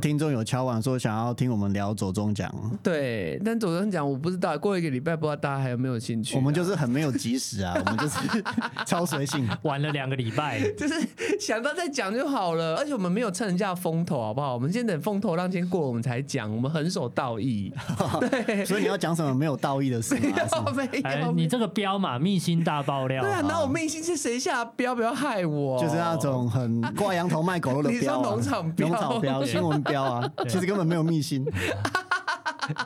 [0.00, 2.52] 听众有敲碗说想要听我们聊左中奖，
[2.82, 8.18] 对，但左中奖我不知道，过一个礼拜不知道大家还有没有兴趣啊、我们就是很没有及时啊，我们就是
[8.86, 9.48] 超随性。
[9.62, 10.94] 玩了两个礼拜，就是
[11.40, 14.54] 想到再讲就好了，而且我们没有趁人家风头，好不好？
[14.54, 17.72] 我们先等风头浪尖过，我们才讲，我们很守道义。
[18.20, 20.36] 对， 所以你要讲什么没有道义的事 没吗？
[20.48, 23.22] 是吗有没哎有，，你这个标嘛，密心大爆料。
[23.22, 24.94] 对啊，那我密心是谁下的标？
[24.94, 31.44] 不要害我，就是那种很挂羊头卖狗肉的你说标、啊，农场标农场标、新闻标 啊，其实根本没有密信。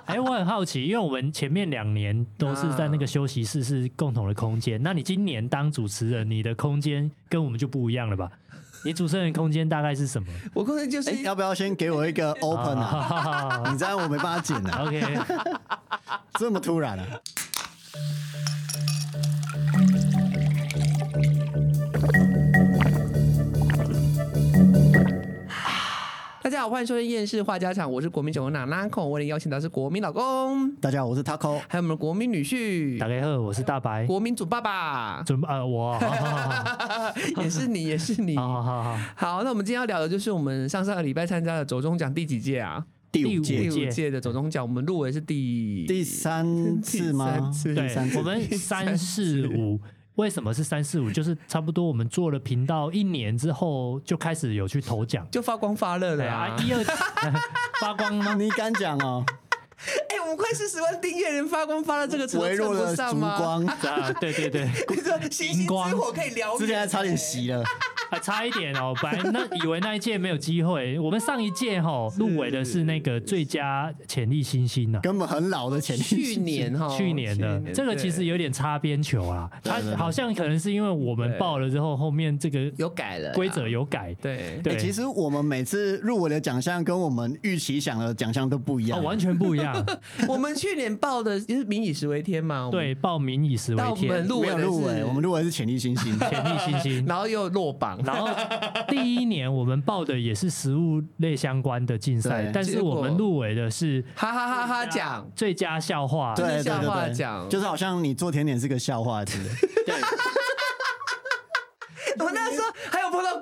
[0.06, 8.30] 哎，我很好奇，因为我们前面两年都是在那个休息室是共同的空间，那你今年当主持人，你的空间跟我们就不一样了吧？
[8.84, 13.62] 你主持人空间大概是什么我空间就是哎、要不要先给我一个 open 啊？
[13.64, 14.84] 啊你这样我没办法剪啊？
[14.86, 15.18] OK，
[16.38, 17.06] 这么突然啊！
[26.54, 31.58] 家好，欢迎收听厌世话家常，我是国民九公娜娜孔，为您邀请到是国民老公，大家好，我是 Taco。
[31.68, 38.36] 还有我们的国民女婿大，家好，我是大白，国民主爸爸，准呃我，好好好也是你，也是你。
[38.38, 42.84] 好好好好，那我们今天要聊的就是我们上上个礼拜参加的走中奖第几届啊？
[43.10, 47.52] 第五届第届五届的走中奖，我们入围是第第三次吗？
[47.64, 49.80] 对 第三，次我们三四五。
[50.16, 51.10] 为什么是三四五？
[51.10, 55.26] 就是差不多我们做了频道一年之后，就开始有去投奖。
[55.30, 56.68] 就发光发热的啊对啊，！
[56.68, 56.84] 一二
[57.80, 58.34] 发光吗？
[58.38, 59.24] 你敢讲哦？
[60.08, 63.36] 哎，我们快四十万订阅，人发光发到这个程度称微弱的不上吗？
[63.36, 67.64] 烛光， 啊，对对对， 你说星星之火可以燎原，之前还差点熄了。
[68.10, 68.94] 还差一点哦。
[69.02, 76.34] 本来那以为那一届没有机会，我们上一届哈入围的是那个最佳潜力新星呢、根本很老的潜力新星。
[76.34, 88.98] 去年哈，去年的这个其实有点擦边球啊，它对对好像可能是因为我们报了之后，后面这个有改了规则有改，对对，哎其实我们每次入围的奖项跟我们预期想的奖项都不一样。
[89.00, 89.73] 哦完全不一样。
[90.28, 96.18] 我们去年报的就是民以食为天嘛，我们，对，报民以食为但我们天，入围的没有入围，是我们入围是潜力新星。
[96.18, 97.04] 潜力新星。
[97.06, 98.28] 然后又落榜，然后
[98.88, 106.34] 第一年我们报的也是食物类相关的竞赛对，但是我们入围的是哈哈哈哈奖，最佳笑话。
[106.34, 109.44] 对对笑话奖就是好像你做甜点是个笑话之类。
[109.86, 109.94] 对，
[112.24, 113.38] 我那时候还有碰到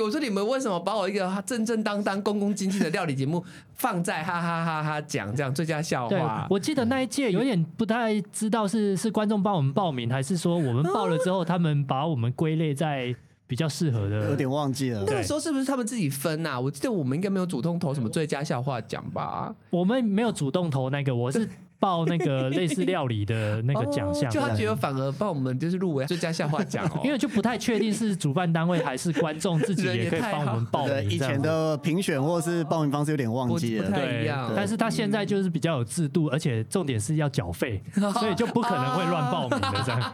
[0.00, 6.46] 我说你们为什么把我一个正正当当、恭恭敬敬的料理节目放在哈哈哈哈讲这样最佳笑话，？
[6.50, 13.14] 我记得那一届有点不太知道是是观众帮我们报名，还是说我们报了之后，他们把我们归类在
[13.46, 14.28] 比较适合的。
[14.30, 15.12] 有点忘记了那。
[15.12, 16.58] 个时候是不是他们自己分啊？
[16.58, 19.54] 我记得我们应该没有主动投什么最佳笑话奖吧？
[19.70, 21.48] 我们没有主动投那个，我是
[21.78, 31.10] 报那个类似料理的那个奖项哦，就他觉得反而报我们就是入围最佳笑话奖哦， 因为就不太确定是主办单位还是观众自己 也也可以帮我们报对，名。
[31.10, 33.90] 以前的评选或是报名方式有点忘记了。
[33.90, 37.82] 对但是他现在就是比较有制度，而且重点是要缴费，
[38.18, 40.12] 所以就不可能会乱报名的这样。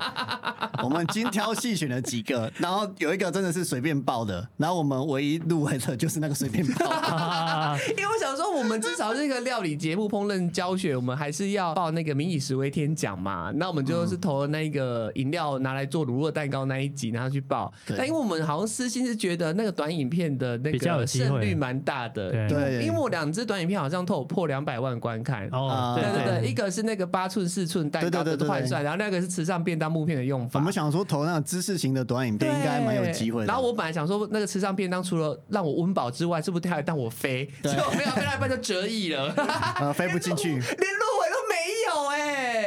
[0.83, 6.89] 我们精挑细选了几个，然后有一个真的是随便报的，然后我们唯一入围的就是那个随便报。
[6.89, 13.53] 啊因为我想说，我们至少是一个料理节目、烹饪教学，我们还是要报那个“民以食为天”奖嘛。
[13.57, 17.73] 那我们就是投了那个饮料拿来做乳酪蛋糕那一集，然后去报。
[17.87, 25.49] 对但因为我们好像私心是觉得那个短影片的那个胜率蛮大的，对因为因为我两支短影片好像都有破两百万观看。
[25.53, 30.59] 哦啊，对对对对，一个是那个八寸四寸蛋糕的换算，然后那个是慈善便当木片的用法。
[30.61, 33.47] 我们想说投那个知识型的短影片应该蛮有机会的。
[33.47, 37.47] 然后我本来想说，那个慈善便当除了让我温饱之外，是不是他还让我飞？
[37.63, 39.33] 结果没有，飞到一半就折翼了，
[39.81, 40.51] 呃飞不进去。
[40.53, 41.12] 连入围都没有哎、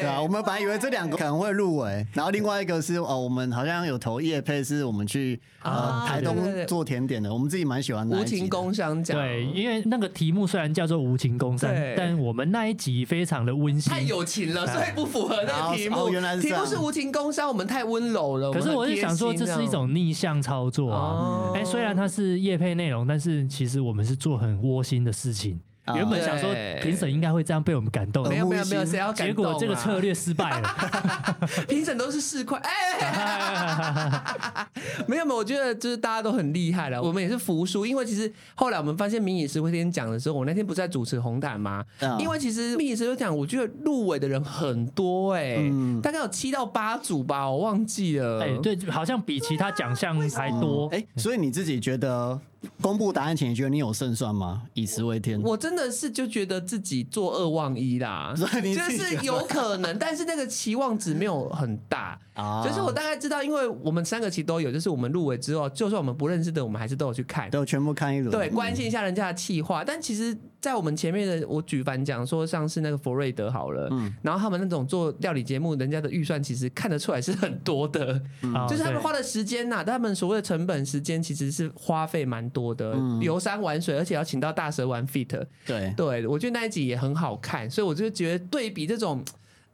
[0.05, 14.05] 对啊，我们本来以为这两个可能会入围，然后另外一个是哦，我们好像有投叶配，是我们去呃啊台东做甜点的，我们自己蛮喜欢的无情工商奖，对，因为那个题目虽然叫做无情工商，但我们那一集非常的温馨太。
[14.05, 16.09] 友情了，所以不符合那个题目。
[16.09, 18.53] 原来是题目是无情工商，我们太温柔了。
[18.53, 21.57] 可是我是想说，这是一种逆向操作哦啊。
[21.57, 25.59] 哎，虽然它是叶配内容，但是其实我们是做很窝心的事情。
[25.85, 30.75] 啊原本想说对评审应该会这样被我们感动没，有没有没有，谁要感结动结果这个策略失败了。
[31.69, 34.25] 评审都是四块，哎，
[35.07, 41.85] 没有没有，我觉得就是大家都很厉害了，我们也是服输，因为其实后来我们发现民以食会天讲的时候，我那天不是在主持红毯吗？
[41.99, 48.41] 嗯因为其实民以食会讲，我觉得入围的人很多哎、嗯大概有七到八组吧，我忘记了。
[48.43, 50.87] 哎，对，好像比其他奖项还多。
[50.87, 52.39] 哎，所以你自己觉得
[52.81, 54.63] 公布答案前，你觉得你有胜算吗？
[54.73, 62.19] 以食为天，我真的是就觉得自己作恶忘一啦， 就是有可能， 但是那个期望值没有很大。
[62.33, 67.49] 啊就是我大概知道，因为我们三个其实都有，就是我们入围之后，就算我们不认识的，我们还是都有去看。
[67.49, 69.85] 都全部看一轮，对，关心一下人家的气话。
[69.85, 85.45] 但其实，在我们前面的，我举凡讲说，像是那个佛瑞德好了，嗯然后他们那种做料理节目，人家的预算其实看得出来是很多的，嗯就是他们花的时间呐、他们所谓的成本时间其实是花费蛮多的，嗯游山玩水，而且要请到大蛇玩 fit。
[85.67, 89.23] 对对，我觉得那一集也很好看，所以我就觉得对比这种。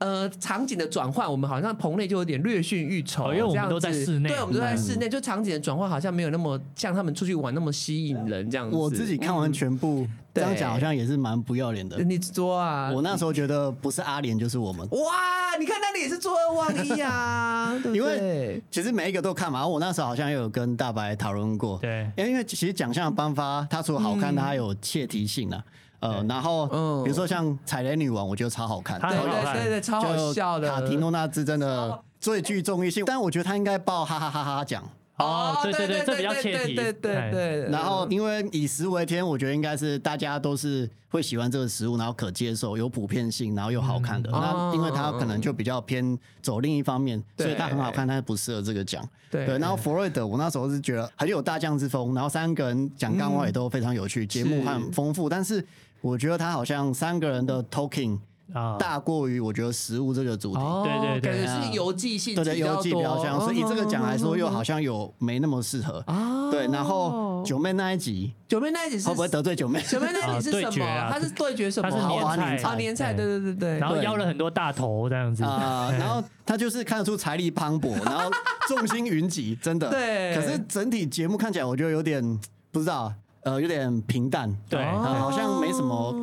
[0.01, 8.75] 呃，场景的转换，我们好像棚内就有点略逊欲筹，哦因为我们都在室内对，我们都在室内，就场景的转换好像没有那么像他们出去玩那么吸引人这样子。
[8.75, 12.03] 我自己看完全部，这样对讲好像也是蛮不要脸的。
[12.03, 17.95] 你说啊，我那时候觉得不是阿莲就是我们，哇，你看那里也是做二忘一啊， 对对？
[17.95, 19.68] 因为其实每一个都看嘛。
[19.68, 25.63] 我那时候好像也有跟大白讨论过，对因为因为其实奖项的颁发，它除了好看，它还有切题性啊。
[26.01, 27.03] 呃，然后嗯。
[27.03, 30.69] 比如说像踩雷女王，我觉得超好看，对对对对，超好笑的。
[30.69, 34.83] 卡提诺纳兹真的最具综艺性，但我觉得他应该报哈哈哈哈奖。
[35.18, 37.69] 哦，对对对对，这比较切题，对对哎对。
[37.69, 44.31] 然后，因为以食为天，我觉得应该是大家都是会喜欢这个食物，然后可接受、有普遍性，然后又好看的。
[44.33, 44.42] 嗯。
[44.42, 49.07] 那因为它可能就比较偏走另一方面，所以它很好看，但是不适合这个奖。
[49.30, 49.45] 对。
[49.45, 55.63] 对，然后弗瑞德，我那时候是觉得很有大将之风，然后三个人讲干话也都非常有趣，节目很丰富，但是
[56.01, 58.18] 我觉得他好像三个人的 talking
[58.53, 60.59] 啊，大过于我觉得食物这个主题。
[60.59, 66.03] 哦对对对感觉是游记性质对对，游记比较像，所以以这个奖来说，又好像像有没那么适合。
[66.07, 69.81] 啊对，然后九妹那一集九妹那一集是会不会得罪九妹？
[69.83, 70.68] 九妹那一集是什么？
[70.68, 71.89] 啊对决啊他是对决什么？
[71.89, 73.80] 它是年菜年菜啊，年菜，对对对对。
[73.80, 78.30] 然后邀了很多大头这样子啊、 然后他就是看得出财力磅礴，然后
[78.68, 79.89] 众星云集，真的。
[79.89, 82.21] 对可是整体节目看起来，我觉得有点
[82.69, 84.79] 不知道，呃，有点平淡，对。
[84.79, 86.15] 呃好像没什么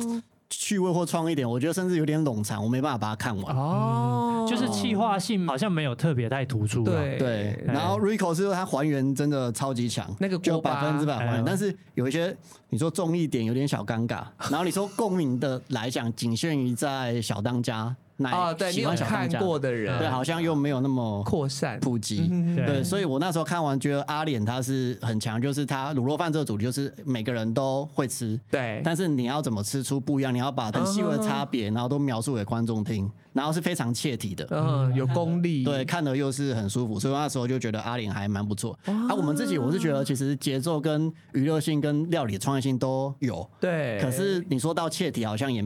[0.49, 1.47] 趣味或创意点。
[1.47, 3.55] 我觉得甚至有点冗长，我没办法把它看完。
[3.55, 6.85] 哦，就是气化性好像没有特别太突出啊。
[6.85, 7.17] 对。
[7.17, 12.35] 对，然后 Rico 是说他还原真的超级强，那个就百分之百还原，哎但是有一些
[12.69, 21.79] 你说综艺点有点小尴尬，然后你说共鸣的来讲，仅限于在小当家那哦，对喜欢小当家，过的人，对，好像又没有那么扩散。
[21.79, 22.27] 普及。
[22.29, 34.45] 嗯对对，所以我那时候看完觉得阿脸他是很强，就是他卤肉饭这个主题就是每个人都会吃，对，但是你要怎么吃出不一样，你要把很细微的差别，然后都描述给观众听，然后是非常切题的。
[34.51, 38.77] 嗯，有功力，对，看的又是很舒服，所以那时候就觉得阿脸还蛮不错。
[38.85, 45.63] 啊，我们自己我是觉得其实节奏跟娱乐性跟料理的创意性都有，对，可是你说到切题，好像也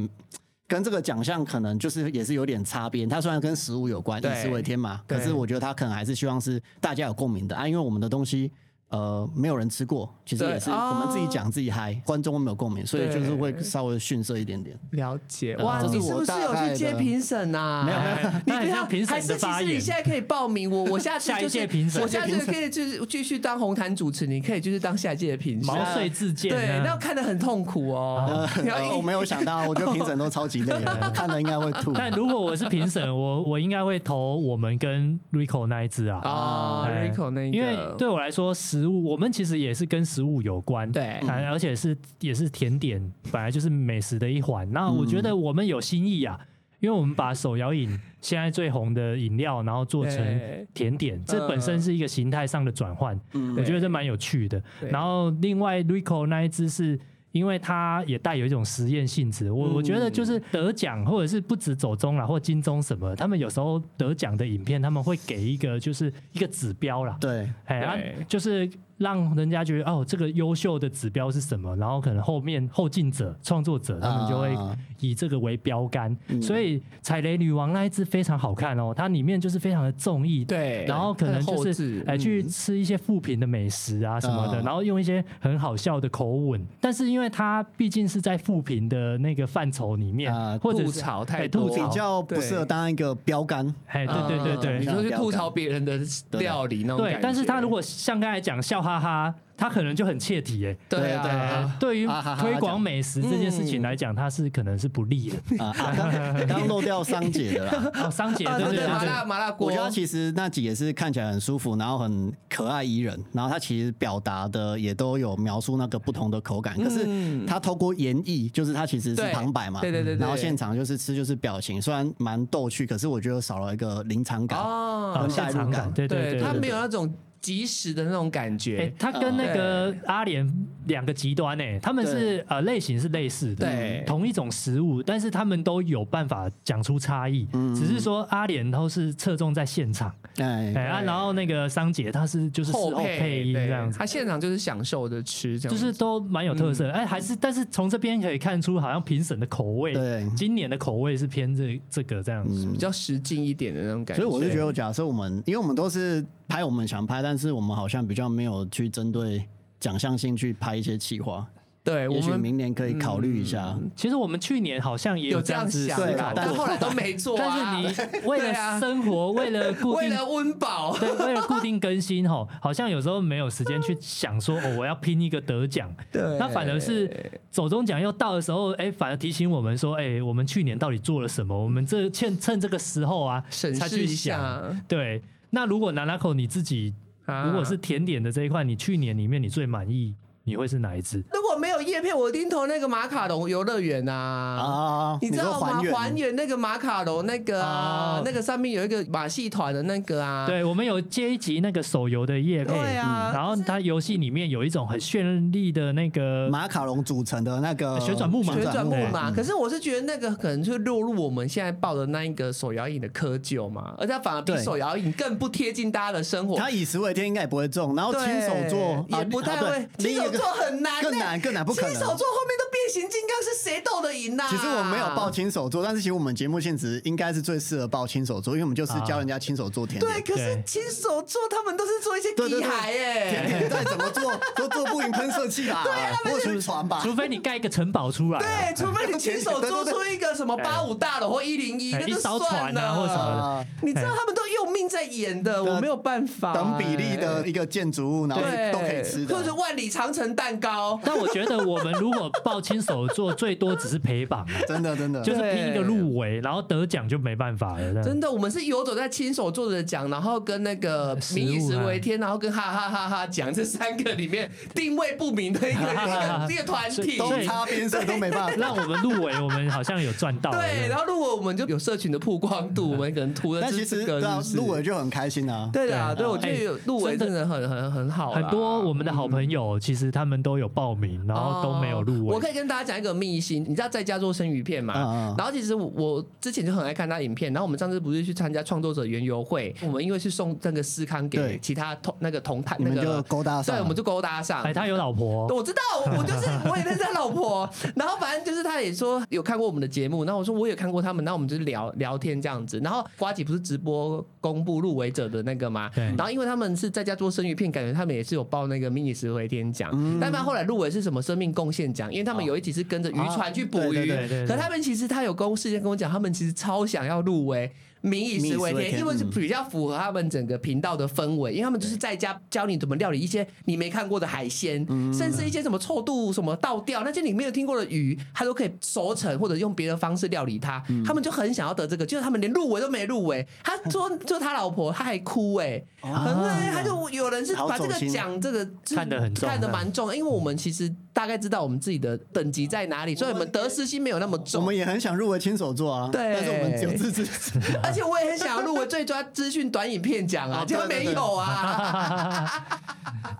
[0.67, 3.07] 跟这个奖项可能就是也是有点擦边。
[3.07, 8.51] 它虽然跟食物有关，以对食为天嘛，可是我觉得它可能还是希望是大家有共鸣的啊，因为我们的东西。
[8.93, 14.77] 呃，没有人吃过，其实也是哦我们自己讲自己嗨，观众没有共鸣，所以就是会稍微逊色一点点。
[14.91, 17.83] 了解哇，你是不是有去接评审呐？
[17.87, 18.21] 没有没
[18.53, 25.75] 有你不要评审还是其的发言实你现在可以报名，我我下次下一就是届评审我下次可以就是继续当红毯主持，你可以就是当下一届的评审。
[25.75, 28.47] 毛遂自荐对，呢那看得很痛苦哦。
[28.95, 30.75] 我 没有想到，我觉得评审都超级累，
[31.15, 31.93] 看了应该会吐。
[31.93, 36.21] 但如果我是评审，我我应该会投我们跟 Rico 那一支啊。
[36.23, 43.01] 哦哎，Rico 那一个，因为对我来说，食物我们其实也是跟食物有关，对啊而且是也是甜点，
[43.31, 44.69] 本来就是美食的一环。
[44.73, 46.37] 那我觉得我们有新意啊，
[46.81, 47.89] 因为我们把手摇饮
[48.19, 54.61] 现在最红的饮料，然后做成甜点，这本身是一个形态上的转换，嗯我觉得这蛮有趣的。
[54.91, 56.99] 然后另外 Rico 那一支是。
[57.33, 68.69] 因为它也带有一种实验性质，我我觉得就是得奖或者是不止走中啦，或金钟什么，他们有时候得奖的影片，他们会给一个就是一个指标啦，对，哎，就是
[69.03, 74.75] 让人家觉得哦，这个优秀的指标是什么，然后可能后面后进者、创作者他们就会啊。
[74.99, 76.15] 以这个为标杆。
[76.29, 76.41] 嗯。
[76.41, 82.49] 所以《踩雷女王》那一支非常好看哦，它里面就是非常的综艺，对，然后可能就是置哎去嗯。
[82.49, 91.59] 吃一些富平的美食啊什么的，嗯然后用一些很好笑的口吻，但是因为它毕竟是在富平的那个范畴里面啊，或者是吐槽太比，
[91.91, 93.67] 较不适合当一个标杆。
[93.87, 94.63] 哎对对对。
[94.63, 95.99] 对嗯你，说去吐槽别人的
[96.39, 97.19] 料理那种对。
[97.21, 100.75] 但是他如果像刚才讲笑哈哈，他可能就很切题哎。
[100.89, 102.07] 对对啊，对于
[102.39, 105.63] 推广美食这件事情嗯来讲，它是可能是不利的。
[105.63, 107.91] 啊，啊刚刚漏掉桑姐的啦。
[108.05, 124.59] 哦，桑姐，啊对对对麻辣麻辣锅，我觉得其实那集也是看起来很舒服，然后很可爱宜人，然后他其实表达的也都有描述那个不同的口感，可是嗯他透过演绎，就是他其实是旁白嘛，对对对对然后现场就是吃就是表情，虽然蛮逗趣，可是我觉得少了一个临场感。
[124.59, 124.89] 哦。
[125.03, 128.93] 哦，跟现场感，对对对，他对没有那种及时的那种感哎、觉。
[128.97, 130.49] 他跟那个阿莲
[130.87, 134.03] 两个极端哎、他们是呃类型是类似的，对。
[134.07, 137.45] 同一种食物，但是他们都有办法讲出差异，
[137.75, 143.99] 只是说阿联都是侧重在现场，哎、哎，啊，然后那个桑姐她是就是事后配音这样子。
[143.99, 150.25] 他现场就是享受着吃，这样就是都蛮有特色哎、还是但是从这边可以看出，好像评审的口味，对。
[150.35, 152.65] 今年的口味是偏这这个这样子。
[152.71, 154.23] 比较实际一点的那种感觉。
[154.23, 159.45] 所以我就觉得，假设我们，因为我们都是拍我们想拍，但是我们好像比较没有去针对
[159.79, 161.49] 奖项性去拍一些企划，也许
[161.83, 163.77] 对我们明年可以考虑一下。
[163.95, 167.81] 其实我们去年好像也有这样子想思考过，但后来都没做但啊。
[167.91, 175.93] 是你为了生活，为了固定为了温饱，对，为了固定更新吼，好像有时候没有时间去想说哦，我要拼一个得奖。
[176.09, 177.09] 对那反而是
[177.51, 181.53] 走中奖又到的时候，哎，反而提醒我们说，哎，我们去年到底做了什么？
[181.53, 184.39] 我们这趁趁这个时候啊，审视一才去想。
[184.39, 184.81] 下。
[184.87, 185.21] 对，
[185.55, 186.95] 那如果拿拿口你自己，
[187.25, 191.23] 啊如果是甜点的这一块，你去年里面你最满意，你会是哪一支？
[191.31, 191.62] 如果没有
[191.93, 194.13] 叶片，我盯头那个马卡龙游乐园啊。
[194.13, 195.67] 啊，你知道吗？
[195.67, 200.47] 还原还原那个马卡龙那个啊哦，那个上面有一个马戏团的那个啊。
[200.47, 216.57] 对，我们有接一集那个手游的叶啊嗯然后它游戏里面有一种很绚丽的那个马卡龙组成的那个旋转木马旋转木马，嗯可是我是觉得那个可能就落入我们现在报的那一个手摇椅的窠臼嘛，而且它反而比手摇椅更不贴近大家的生活。
[216.57, 224.45] 他以食为天应该也不会中，然后对亲手做也不太会，亲手做很难欸，更难更难不可能亲手做后面都变形金刚，是谁斗得赢呐？
[224.49, 233.59] 其实我没有报亲手做，但是其实我们节目性质应该是最适合报亲手做，因为我们就是教人家亲手做甜对，可是亲手做他们都是做一些对对对机海甜哎。
[233.59, 235.83] 点再怎么做都做不赢喷射器 啦，
[236.23, 237.01] 或者是船吧。
[237.03, 242.81] 除非你盖一个城堡出来啊、对，除非你亲手做出一个 什么八五大楼或一零一，哎那就一艘船算了。
[242.81, 246.53] 啊或什么的啊，你知道他们都用命在演的，我没有办法。
[246.53, 249.41] 等比例的一个建筑物，然后都可以吃的或。
[249.41, 250.99] 者是万里长城蛋糕。
[251.03, 258.03] 但我觉得我们如果报亲手做，最多只是陪榜啊， 真的真的，就是拼一个入围，然后得奖就没办法了。
[258.03, 267.17] 真的，我们是游走在亲手做的奖，然后跟那个 民以食啊为天，然后跟哈哈哈哈奖这三个里面定位不明的一个一 个团体。
[267.17, 268.55] 都擦边色都没办法。
[268.55, 270.51] 让我们入围，我们好像有赚到。
[270.51, 275.69] 对，然后如果我们就有社群的曝光度，我们可能图的但其是这个，实入围就很开心啊。
[275.71, 282.31] 对的啊，对对，我觉得入围真的很很很好，很多我们的好朋友，其实他们都有报名，然后都没有入围。
[282.31, 284.93] 哦我可以跟大家讲一个秘辛，你知道在家做生鱼片嘛？
[284.95, 293.75] 嗯嗯然后其实我我之前就很爱看他影片，然后我们上次不是去参加创作者园游会，我们因为是送那个思康给其他同那个同台那个就勾搭上。
[293.75, 294.61] 对，我们就勾搭上。
[294.63, 295.81] 哎，他有老婆，我知道，
[296.17, 306.03] 我就是我也认识他老婆， 然后反正就是他也说有看过我们的节目，然后我说我也看过他们，然后我们就是聊聊天这样子，然后瓜姐不是直播公布入围者的那个嘛，对。
[306.17, 310.19] 然后因为他们是在家做生鱼片，感觉他们也是有报那个迷你十回天奖，嗯。
[310.19, 311.23] 但他后来入围是什么？
[311.23, 314.11] 生命贡献奖，因为他们有一集是跟着渔船去捕鱼，
[314.47, 317.71] 可他们其实他有公事先跟我讲，他们其实超想要入围。
[318.03, 330.83] 民以食为天，因为是比较符合他们整个频道的氛围，因为他们就是在家教你怎么料理一些你没看过的海鲜，甚至一些什么臭肚、什么倒吊那些你没有听过的鱼，他都可以熟成或者用别的方式料理它。
[331.05, 333.47] 他们就很想要得这个，就是他们连入围都没入围。
[333.63, 344.65] 他说，就他老婆，他还哭哎、很对，他就有人是把这个奖这个看得很重看得蛮重，因为我们其实大概知道我们自己的等级在哪里，所以我们得失心没有那么重我。
[344.65, 347.23] 们也很想入围亲手做啊，对但是我们只有自制。
[347.93, 352.65] 而且我也很想要入围最佳资讯短影片奖啊，哦结果对对对没有啊。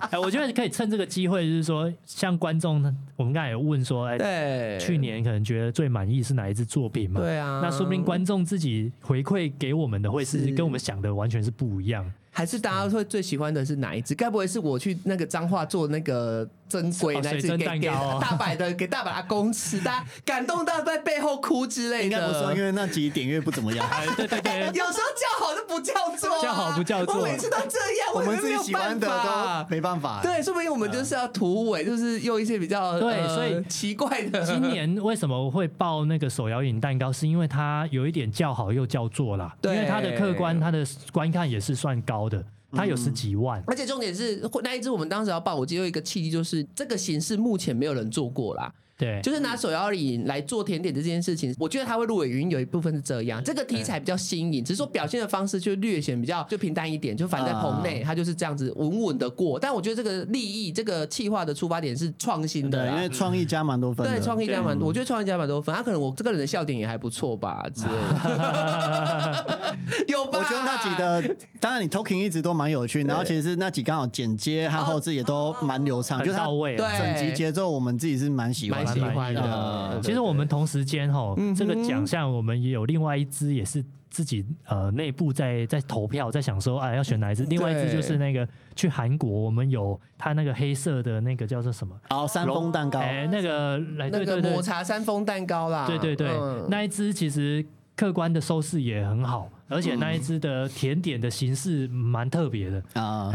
[0.12, 2.76] 哎，我觉得可以趁这个机会，就是说，像观众，
[3.16, 7.20] 我们刚才有问说，哎，对，去年可能觉得最满意是哪一支作品嘛？
[7.20, 12.06] 对啊那说不定观众自己回馈给我们的会是是跟我们想的完全是不一样。
[12.36, 14.16] 还是大家会最喜欢的是哪一支？
[14.16, 22.04] 该不会是我去那个彰化做那个珍贵哦那一支水蒸给大白的 给大白阿公吃，大家感动到在背后哭之类的。
[22.06, 23.88] 应该不是，因为那集点阅不怎么样。
[23.90, 30.22] 哎，对对对，有时候叫好就不叫座啊，叫好不叫座我每次都这样，我们也没有自己喜欢的办法都没办法。
[30.24, 34.44] 对，说不定我们就是要突围，就是用一些比较呃对所以奇怪的。
[34.44, 37.12] 今年为什么会报那个手摇饮蛋糕？
[37.12, 42.44] 是因为它有一点叫好又叫座啦，因为它的客观、它的观看也是算高的，
[42.76, 43.64] 它有十几万。
[43.68, 48.74] 而且重点是那一只我们当时要报，我只有一个契机，就是这个形式目前没有人做过啦。
[48.98, 59.60] 对，就是拿手摇椅来做甜点这件事情，我觉得他会入围原因有一部分是这样，这个题材比较新颖，只是说表现的方式就略显比较就平淡一点，就反正在棚内啊他就是这样子稳稳的过。
[59.60, 63.02] 但我觉得这个利益、这个企划的出发点是创新的对，因。
[63.02, 64.08] 为创意加蛮多分。
[64.08, 65.74] 对，创意加蛮嗯多，我觉得创意加蛮多分。
[65.76, 69.76] 他可能我这个人的笑点也还不错吧之类的，
[70.08, 70.40] 有吧？
[70.40, 79.12] 我觉得那几的，当然你 talking 一直都蛮有趣，然后其实那几刚好剪接和后置也都蛮流畅，就到位整集节奏我们自己是蛮喜欢蛮喜的。
[79.12, 80.00] 欢的呃。
[80.02, 87.44] 其实我们同时间哈，这个奖项我们也有另外一支也是自己呃内部在在投票，在想说哎要选哪一支。
[87.46, 91.96] 另外一支就是那个去韩国，我们有它那个黑色的那个叫做什么？
[92.10, 102.84] 哦，山峰蛋糕，哎，那个来那个对对对抹茶山峰蛋糕啦，对对对嗯，那一支其实客观的收视也很好，而且那一只的甜点的形式蛮特别的。
[102.94, 103.30] 啊，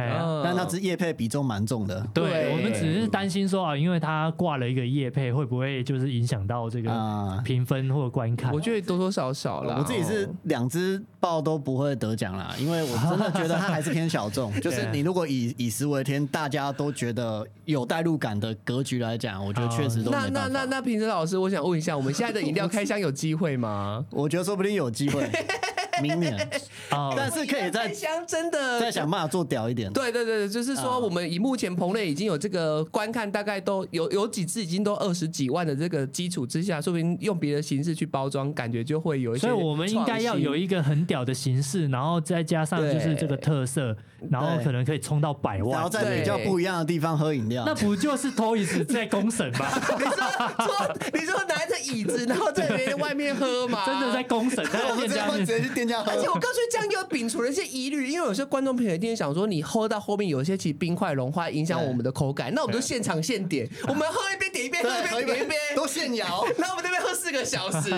[0.45, 2.07] 但那只叶配比重蛮重的。
[2.13, 8.53] 对对我们只是担心说啊，因为它挂了一个叶配，会不会就是影响到这个啊评分或观看？
[8.53, 9.77] 我觉得多多少少啦。
[9.79, 14.53] 我自己是两只豹都不会得奖啦，因为我真的觉得它还是偏小众。
[14.61, 20.49] 就是你如果以以食为天，大家都觉得有代入感的格局来讲，我觉得确实都那那。
[20.49, 24.05] 那那评审老师，我想问一下，我们现在的饮料开箱有机会吗？
[24.11, 25.23] 我觉得说不定有机会，
[26.01, 26.37] 明年，
[26.91, 27.15] 哦。
[27.17, 28.81] 但是可以开再想真的。
[28.81, 29.93] 再想办法做屌一点。
[29.93, 39.49] 对对对，就是说，啊我们以目前棚内已经有这个观看，大概都有有几次已经都二十几万的这个基础之下，说不定用别的形式去包装，感觉就会有一些。
[39.49, 43.97] 所以我们应该要有一个很屌的形式，然后再加上就是这个特色，
[44.31, 45.89] 然后可能可以冲到百万然后。
[45.89, 47.75] 在比较不一样的地方喝饮料那。
[47.75, 49.67] 不就是 Toys 在公审吗？
[49.99, 53.85] 你说说你说拿着椅子，然后在别人外面喝嘛？
[53.87, 56.19] 真的在公审，在我们店家 面直接会直接去店家喝而。
[56.21, 66.45] 且我告诉你，这样又摒除了一些疑虑，因为有些观众朋友一定想说，你喝到后面有一些其实冰块融化影响我们的口感，那我们就现场现点，我们喝一边点一边，喝一杯点一边，都现摇。
[66.59, 67.91] 然后我们那边喝四个小时，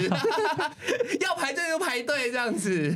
[1.20, 2.94] 要排队就排队这样子。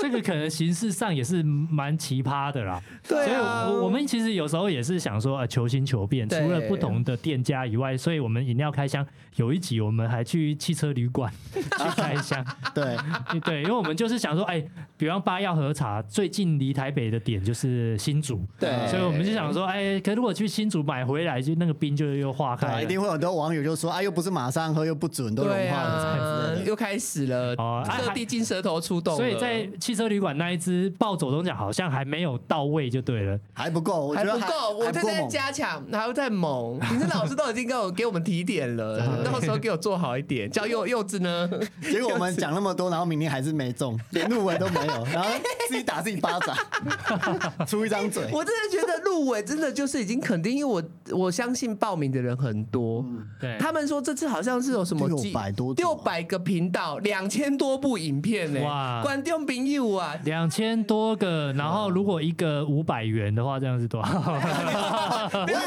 [0.00, 2.82] 这个可能形式上也是蛮奇葩的啦。
[3.08, 9.06] 对啊所以我我们其实有时候也是想说，呃，求新求变，除了不同的店家以外，所以我们饮料开箱
[9.36, 11.62] 有一集我们还去汽车旅馆 去
[11.96, 12.44] 开箱。
[12.74, 12.96] 对，
[13.44, 14.62] 对，因为我们就是想说，哎，
[14.96, 22.82] 比方八药和茶最近离台北的点就是新竹，对所以我们就想说，哎，可如果去新竹买回来，就那个冰就又化开了。
[22.82, 26.62] 一定会有很多网友就说啊，又不是马上喝，又不准，都融化了。
[26.64, 33.38] 又开始了，各地金舌头出动了，所以在汽车旅馆那一只暴走中奖好像还没有到位，就对了。
[33.52, 35.28] 还不够，我觉得还不够，我在在还不够猛。
[35.28, 36.78] 加强，还要再猛。
[36.88, 40.50] 评审老师都已经给我给我们提点了，到时候给我做好一点。
[40.50, 41.48] 叫柚柚子呢？
[41.82, 45.30] 结果我们讲那么多，然后明天还是没中， 连入围都没有，然后
[45.68, 46.56] 自己打自己巴掌，
[47.66, 48.28] 出一张嘴。
[48.32, 53.04] 我真的觉得入围真的就是已经肯定，因为我我相信报名的人很多。
[53.40, 64.08] 对，他们说这次好像是有什么六百多组六百个频道，两千多部影片呢、哇观众朋友啊，两千多个，然后如果一个五百元的话，这样是多少？
[64.18, 65.60] 我以为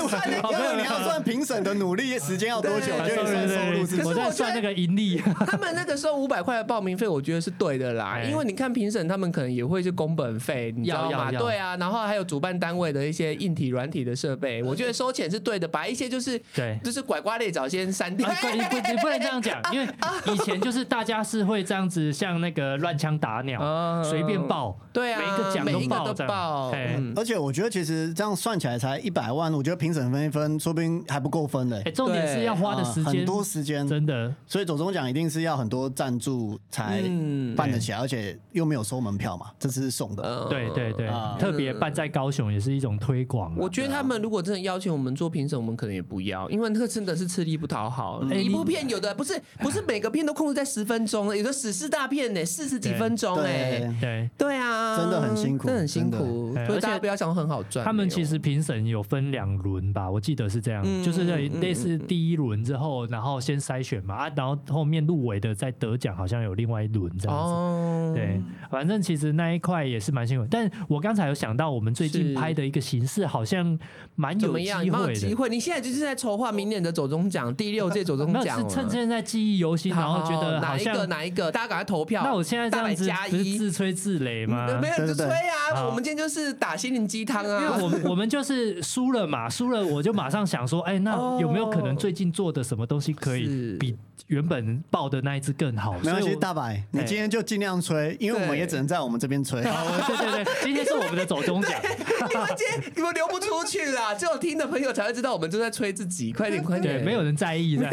[0.44, 5.22] 我以为你要算评审的努力时间要多久，就你算收入是可是我在算那个盈利。
[5.48, 8.24] 他们那个收五百块的报名费，我觉得是对的啦，哎。
[8.24, 11.12] 因为你看评审他们可能也会是工本费，你知道吗？
[11.12, 11.40] 要要要。
[11.42, 16.80] 对啊，然后还有主办单位的一些硬体、软体的设备，我觉得收钱是对的，把一些就是对。
[16.84, 18.28] 就是拐瓜裂枣先删掉。
[18.28, 19.88] 啊不你不你不能这样讲， 因为
[20.26, 31.82] 以前就是大家是会这样子，像那个乱枪打鸟，嗯随便报，对啊，每一个奖都报这样报，哎嗯而且我觉得其实这样算起来才一百万，我觉得评审分一分，说不定还不够分嘞。
[31.86, 31.92] 哎，。
[31.92, 34.34] 重点是要花的时间啊很多时间，真的。
[34.48, 37.56] 所以总中奖一定是要很多赞助才嗯。
[37.56, 40.24] 办得起来，而且又没有收门票嘛，这次是送的。
[40.24, 40.50] 嗯。
[40.50, 41.08] 对对对。
[41.08, 43.58] 啊，特别办在高雄也是一种推广啊。
[43.58, 48.24] 我觉得他们如果真的邀请我们做评审，我们可能也不要，因为那个真的是吃力不讨好。
[48.32, 53.80] 一部片有的不是不是每个片都控制在十分钟，有的史诗大片呢，四十几分钟哎。
[53.80, 54.30] 对，对。
[54.38, 57.86] 对啊，真的很辛苦真的很辛苦真的，所以大而且家不要想很好赚。
[57.86, 67.54] 他们其实评审有分两轮吧，我记得是这样，嗯就是类似第一轮之后，然后先筛选嘛，啊，然后后面入围的再得奖，好像有另外一轮这样子。
[67.54, 73.78] 哦，对，反正其实那一块也是蛮辛苦，但我刚才有想到，我们最近拍的一个形式好像
[74.16, 74.86] 蛮有机怎么样？
[74.86, 75.20] 有没有会的。
[75.20, 75.50] 机会？
[75.50, 78.58] 你现在就是在筹划明年的走中奖，第六届走中奖。
[78.58, 81.06] 是趁现在记忆犹新，然后觉得好哪一个。
[81.12, 82.24] 哪一个，大家赶快投票。
[82.24, 84.80] 那我现在这样子大百加一不是自吹自擂吗？
[84.82, 85.86] 没有就吹啊！
[85.86, 87.78] 我们今天就是打心灵鸡汤因为啊。
[87.82, 93.98] 我们我们就是输了嘛，输了我就马上想说，哎，那有没有可能最近做的什么东西可以比
[94.28, 95.94] 原本报的那一只更好？
[96.04, 99.64] 没关系，所以我大白，你今天就尽量吹，吹，因为我们也只能在我们这边吹。
[99.64, 101.72] 好，对对对，今天是我们的走中奖。
[102.30, 106.32] 你们今天你们流不出去啦，只有听的朋友才会知道我们正在吹自己。
[106.32, 107.90] 快点，快点，对，没有人在意的。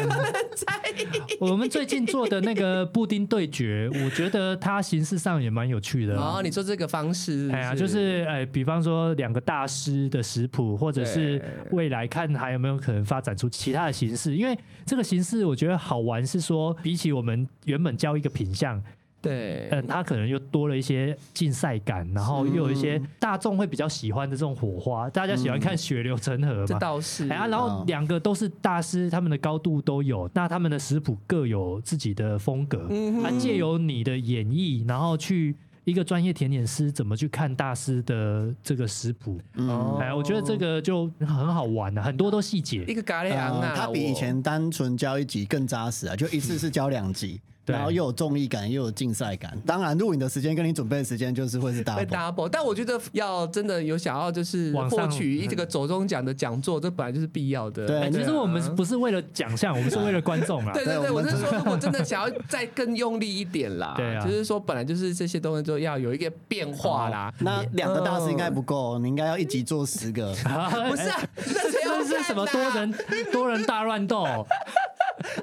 [0.54, 1.06] 在意。
[1.40, 6.16] 我们最近做的那个布丁对决，我觉得它形式上也蛮有趣的。
[6.16, 14.36] 哦，你说这个方式，哎呀，就是哎，比方说两个大师的食谱，或者是未来看还有没有可能发展出其他的形式。
[14.36, 18.82] 因为这个形式我觉得好玩，是说比起我们原本教一个品相。
[19.20, 27.24] 对，嗯，他可能又多了一些竞赛感，然后又有一些大众会比较喜欢的这种火花，大家喜欢看血流成河嘛，这倒是。
[27.28, 42.84] 哎呀，然后两个都是大师，他们的高度都有，那他们的食谱各有自己的风格，嗯，啊，借由你的演绎，然后去一个专业甜点师怎么去看大师的这个食谱，嗯，哎，我觉得这个就很好玩的，很多都细节。
[42.84, 47.40] 一个咖喱昂啊，它比以前单纯教一集更扎实啊，就一次是教两集。
[47.72, 49.56] 然后又有综艺感，又有竞赛感。
[49.66, 52.48] 当然，录影的时间跟你准备的时间就是会是 double。
[52.48, 57.86] 但我觉得要真的有想要就是获取这个走中奖的讲座，这本来就是必要的。
[57.86, 60.72] 对，其实我们不是为了奖项，我们是为了观众啊。
[60.72, 67.32] 对对对，我是说，如果真的想要再更用力一点啦，对啊，就是说本来就是这些东西就要有一个变化啦。
[67.40, 70.32] 那两个大师应该不够，你应该要一集做十个。
[70.88, 72.94] 不是， 这是什么多人
[73.32, 74.26] 多人大乱斗？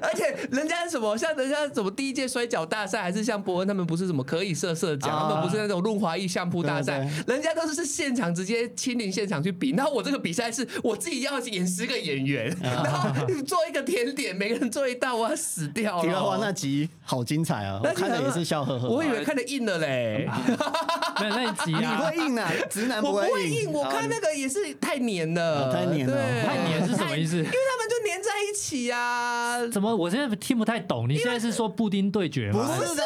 [0.02, 9.72] 而且人家什么像人家什么第一届摔跤大赛，还是像伯恩他们不是什么可以射射奖，他们不是那种润滑液相扑大赛，人家都是是现场直接亲临现场去比。
[9.72, 13.10] 然后我这个比赛是我自己要演十个演员，然后
[13.42, 16.24] 做一个甜点，每个人做一道，我要死掉了。
[16.24, 17.80] 哇，那集好精彩啊！
[17.84, 18.88] 我看的也是笑呵呵。
[18.88, 20.26] 我以为看的硬了嘞，
[21.20, 22.50] 没有那一集你会硬啊？
[22.70, 27.36] 直男不会硬，我看那个也是太黏了，太黏了，太黏是什么意思？
[27.36, 29.66] 因为他们就黏在一起啊。
[29.66, 29.94] 怎么？
[29.94, 31.08] 我现在听不太懂。
[31.08, 32.66] 你现在是说布丁对决吗？
[32.78, 33.02] 不是的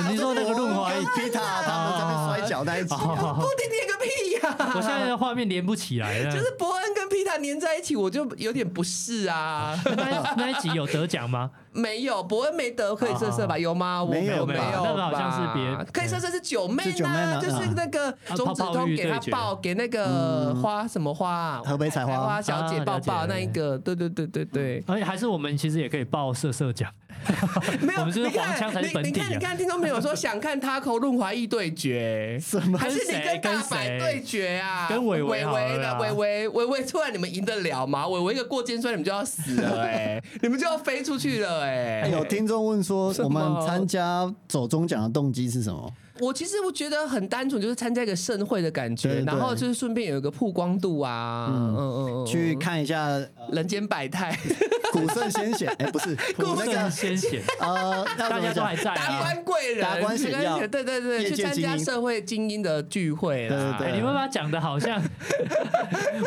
[0.00, 4.06] 啦，你说那个润滑液皮塔他们在那摔跤那一集，布丁黏个屁
[4.42, 4.72] 呀！
[4.74, 6.30] 我现在的画面连不起来了。
[6.30, 9.78] 就是伯恩跟皮塔黏在一起，我就有点不适啊。
[9.84, 11.50] 那那一集有得奖吗？
[11.72, 13.58] 没有，伯恩没得可以色色吧？
[13.58, 14.02] 有吗？
[14.02, 24.82] 我没有，没有，那个好像是别可以色色是九妹呢，就是那个中子通给他抱给那个花什么花，河北采花小姐抱抱那一个，对对对对对。
[24.86, 26.90] 而且还是我们其实也可以报色色奖。
[27.80, 29.10] 没有，我们是黄腔才是本地。
[29.10, 32.78] 你看，你看，听众朋友说想看他口润滑液对决，什么？
[32.78, 34.86] 还是你跟大白对决啊？
[34.88, 38.06] 跟伟伟的伟伟伟伟，突然你们赢得了吗？
[38.08, 42.08] 伟伟一个过肩摔，你们就要死了哎， 你们就要飞出去了哎。
[42.08, 45.92] 有听众问说，我们参加走中奖的动机是什么？
[46.20, 53.08] 我其实我觉得很单纯，就是参加一个盛会的感觉，然后就是顺便有一个曝光度啊，嗯嗯嗯，去看一下
[53.52, 54.36] 人间百态，
[54.92, 65.02] 古圣先贤，哎，不是 古圣先贤，呃，大家都还在达官贵人，达官显要，对对对，去参加社会精英的聚会，对对对，你们把它讲的好像，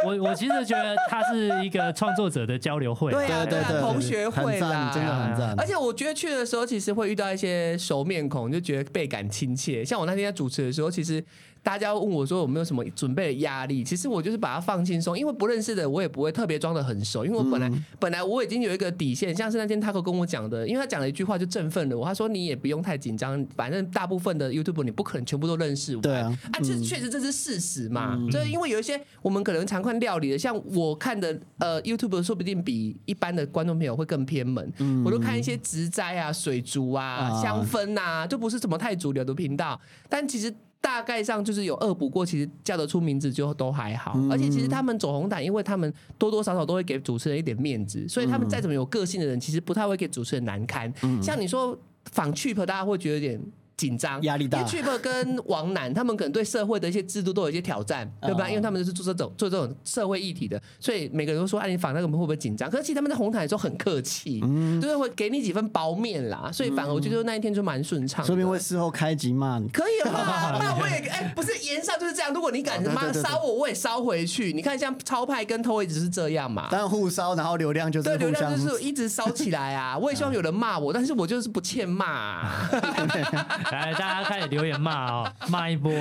[0.05, 9.78] 我我其实觉得它是一个创作者的交流会，对对对，同学会啦，真的很赞，而且我觉得去的时候其实会遇到一些熟面孔，就觉得倍感亲切。
[9.85, 11.23] 像我那天在主持的时候，其实。
[11.69, 13.83] 大家问我说有没有什么准备的压力？
[13.83, 34.73] 其实我就是把它放轻松，因为不认识的我也不会特别装的很熟，因为我本来本来我已经有一个底线，像是那天 Taco 跟我讲的，因为他讲了一句话就振奋了我，他说你也不用太紧张，反正大部分的 YouTube 你不可能全部都认识我，对啊，啊，这确实这是事实嘛，就因为有一些我们可能常看料理的，像我看的呃 YouTube 说不定比一般的观众朋友会更偏门，
[35.05, 39.79] 我都看一些植栽啊、水族啊、香氛呐，就不是什么太主流的频道，
[40.09, 40.51] 但其实。
[40.81, 44.17] 大概上就是有恶补过，其实叫得出名字就都还好。
[44.29, 50.91] 而且其实他们走红毯，因为他们多多少少都会给主持人一点面子，所以他们再怎么有个性的人，其实不太会给主持人难堪。
[51.21, 51.77] 像你说
[52.11, 53.41] 仿 cheap，大家会觉得有点。
[53.79, 54.59] 紧张，压力大。
[54.59, 58.49] 因为 Trip 跟王楠他们可能对社会的一些制度都有一些挑战，对吧？
[58.49, 64.41] 因为他们是做这种做这种社会议题的，所以每个人都说：“哎，你访那个会不会紧张？”可是其实他们在红毯的时候很客气，
[64.81, 66.51] 就是会给你几分薄面啦。
[66.51, 68.25] 所以反而我觉得那一天就蛮顺畅。
[68.25, 70.59] 说明会事后开集骂你，可以吗？
[70.59, 72.33] 那我也哎，不是言上就是这样。
[72.33, 74.51] 如果你敢妈烧我，我也烧回去。
[74.51, 76.67] 你看像超派跟偷一直是这样嘛？
[76.69, 79.97] 但互烧，然后流量就是对流量就是一直烧起来啊！
[79.97, 82.49] 我也希望有人骂我， 但是我就是不欠骂。
[83.71, 84.49] 来，大家开始。
[84.49, 85.91] 留言骂哦，骂一波，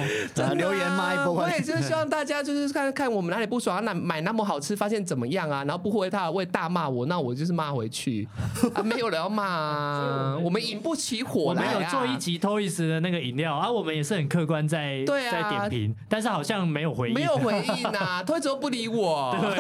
[0.57, 1.35] 留言骂一波。
[1.35, 5.63] 我也是希望大家就是看看我们哪里不爽，那买那么好吃，发现怎么样啊？
[5.65, 8.27] 然后不回他，会大骂我，那我就是骂回去
[8.75, 8.83] 啊！
[8.83, 11.71] 没有人要骂啊，我们引不起火来啊。
[11.75, 19.37] 我们有做一集 Toys 的那个饮料啊，我们也是很客观在在点评，但是好像没有回应，没有回应 呐，Toys 都不理我。
[19.39, 19.51] 对，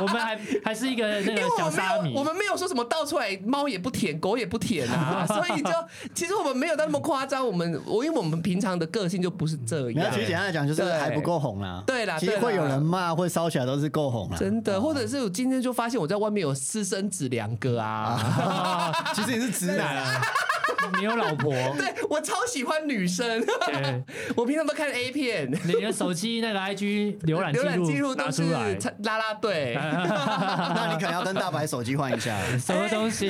[0.00, 5.70] 我们还还是一个那个小沙米，我们没有说什么倒出来猫也不舔，狗也不舔啊， 所以就
[6.14, 7.39] 其实我们没有到那么夸张。
[7.40, 10.20] 常我们我因为我们平常的个性就不是这样其。
[10.20, 11.82] 实简单来讲就是对还不够红啦。
[11.86, 14.36] 对啦其实会有人骂，会烧起来都是够红啦。
[14.38, 20.20] 真的，或者是我今天就发现我在外面有私生子两个啊， 其实你是直男啊，
[20.98, 23.44] 你有老婆，对我超喜欢女生，
[24.36, 32.58] 我平常都看 A 片，你的手机那个 IG 浏览浏览记记录录都是拿出来，唱啦啦队，那你可能要跟大白手机换一下了。
[32.58, 33.28] 什么东西？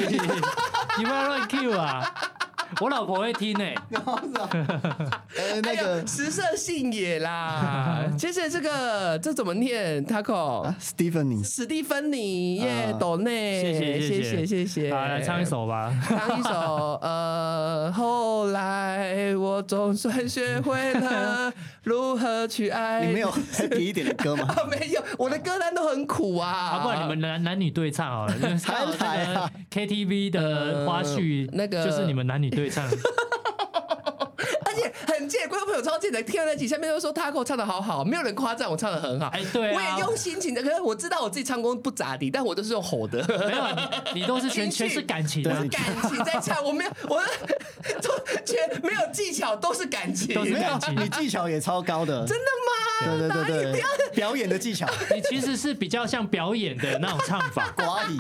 [0.98, 2.14] 你不要乱 Q 啊！
[2.80, 8.04] 我老婆会听诶、 呃， 那哎个呀食色性也啦。
[8.16, 14.94] 接着这个这怎么念？Taco 啊 Stephanie，史蒂芬妮耶啊，抖内，谢谢谢谢谢谢。
[14.94, 15.44] 好，来唱一。
[15.50, 15.92] 首吧。
[16.08, 23.06] 唱一首，呃，后来我总算学会了如何去爱。
[23.06, 24.44] 你没有 happy 一点的歌吗？
[24.56, 24.64] 啊？
[24.70, 26.48] 没有，我的歌单都很苦啊。
[26.50, 32.84] 啊，不然你们男男女对唱好了，就是还来那个啊 KTV 的花絮，呃那个就是你们男女对唱。
[36.14, 39.28] 而且很贱，观众朋友超贱的，听到那集下面都说 Taco 唱的好好，没有人夸赞我唱的很好。
[39.28, 43.24] 哎对啊我也用心情的，可是我知道我自己唱功不咋地，但我都是用吼的。
[43.28, 43.64] 没有，
[44.14, 47.22] 你你都是全全是感情啊我是，感情在唱，我没有，我
[48.02, 48.10] 都
[48.44, 50.34] 全没有技巧，都是感情。
[50.34, 52.70] 都是没有感情，你技巧也超高的，真的吗？
[53.00, 53.82] 对对对对，
[54.14, 58.18] 表演的技巧，你其实是比较像表演的那种唱法， 寡语。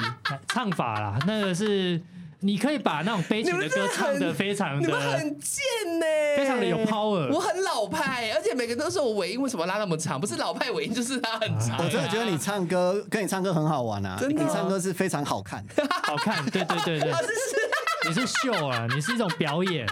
[0.48, 2.00] 唱法啦，那个是
[2.42, 5.62] 你可以把那种悲情的歌唱的非常你们很贱
[5.98, 10.18] 呢、非常的有 power 我很老派，而且每个都说我尾音为什么拉那么长？
[10.18, 11.76] 不是老派尾音，就是拉很长。
[11.78, 14.42] 我真的觉得你唱歌跟你唱歌很好玩啊，真的？
[14.42, 15.64] 你唱歌是非常好看。
[16.02, 17.12] 好看，对对对对。
[18.08, 19.86] 你是秀啊，你是一种表演，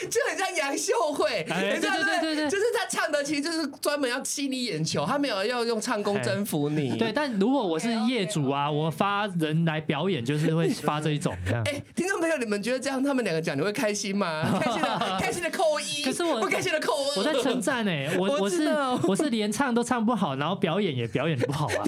[0.08, 6.96] 就很像杨秀慧，哎你知道对对对对对就是他唱的其实就是专门要吸你眼球，他没有要用唱功征服你。
[6.96, 7.12] 对。
[7.12, 11.62] 但如果我是业主啊，我发人来表演，就是会发这一种这样。
[11.68, 14.42] 哎，听众朋友，你们觉得这样他们两个讲你会开心吗？
[14.60, 17.18] 开心的，开心的扣一，可是我不开心的扣二。
[17.18, 21.84] 我在称赞哎，我我我是知道我是连唱都唱不好，然后表演也表演不好啊。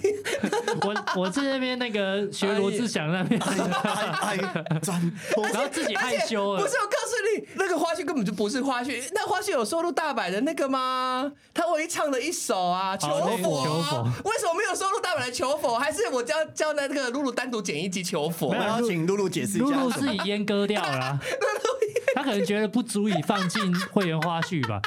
[0.82, 4.38] 我我在那边那个学罗志祥那边，哎
[4.70, 6.74] 哎，转头然后自己害羞了不是，。
[6.82, 11.32] 我告诉你，那个花絮根本就不是花絮，那花絮有收录大阪的那个吗？
[11.54, 15.78] 他唯一唱的一首啊，求那个佛，求佛为什么没有收录大阪的求佛？
[15.78, 18.52] 还是我叫叫那个露露单独剪一集求佛我？
[18.54, 19.80] 们要请露露解释一露下。
[19.80, 21.20] 露自己阉割掉了啊，
[22.14, 24.80] 他可能觉得不足以放进会员花絮吧。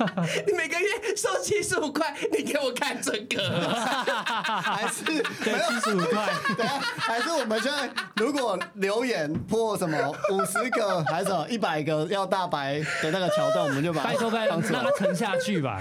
[0.46, 3.68] 你每个月收七十五块，你给我看这个，
[4.62, 5.22] 还是对，
[5.68, 9.96] 七十五块，等一下还是我们现在如果留言破什么
[10.32, 15.00] 五十个还是一百个要大白的那个桥段，我们就把它拜托拜托放，出来让他。
[15.00, 15.80] 沉下去吧。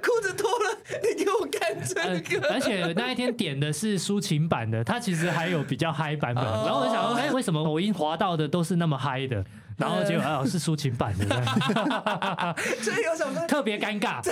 [0.00, 2.48] 裤子脱了，你给我看这呃个。
[2.52, 6.44] 而且那一天点的是抒情版的，它其实还有比较嗨版本。
[6.44, 9.44] 哦然后我就想说，哎，为什么抖音滑到的都是那么嗨的？
[9.76, 11.24] 然后结果哦是抒情版的，
[12.82, 13.46] 所以有什么？
[13.46, 14.22] 特别尴尬。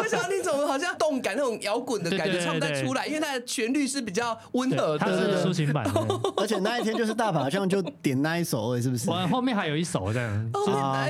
[0.00, 3.06] 为什么那种好像动感那种摇滚的感觉唱不太出来？
[3.06, 5.42] 因为它的旋律是比较温和的，它的。
[5.42, 5.92] 是抒情版的。
[6.36, 9.08] 而且那一天就是大宝好像就点那一首而已，是不是？
[9.10, 10.50] 我后面还有一首这样，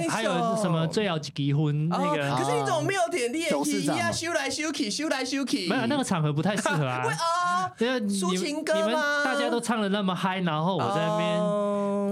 [0.09, 3.51] 还有什么最要结婚那哦，个，可是你怎么没有点练习呀？
[3.51, 5.69] 董事长嘛修来修去，修来修去。
[5.69, 7.05] 没有那个场合不太适合啊
[7.79, 11.25] 因为你抒情歌你们吗大家都唱的那么嗨，然后我在那边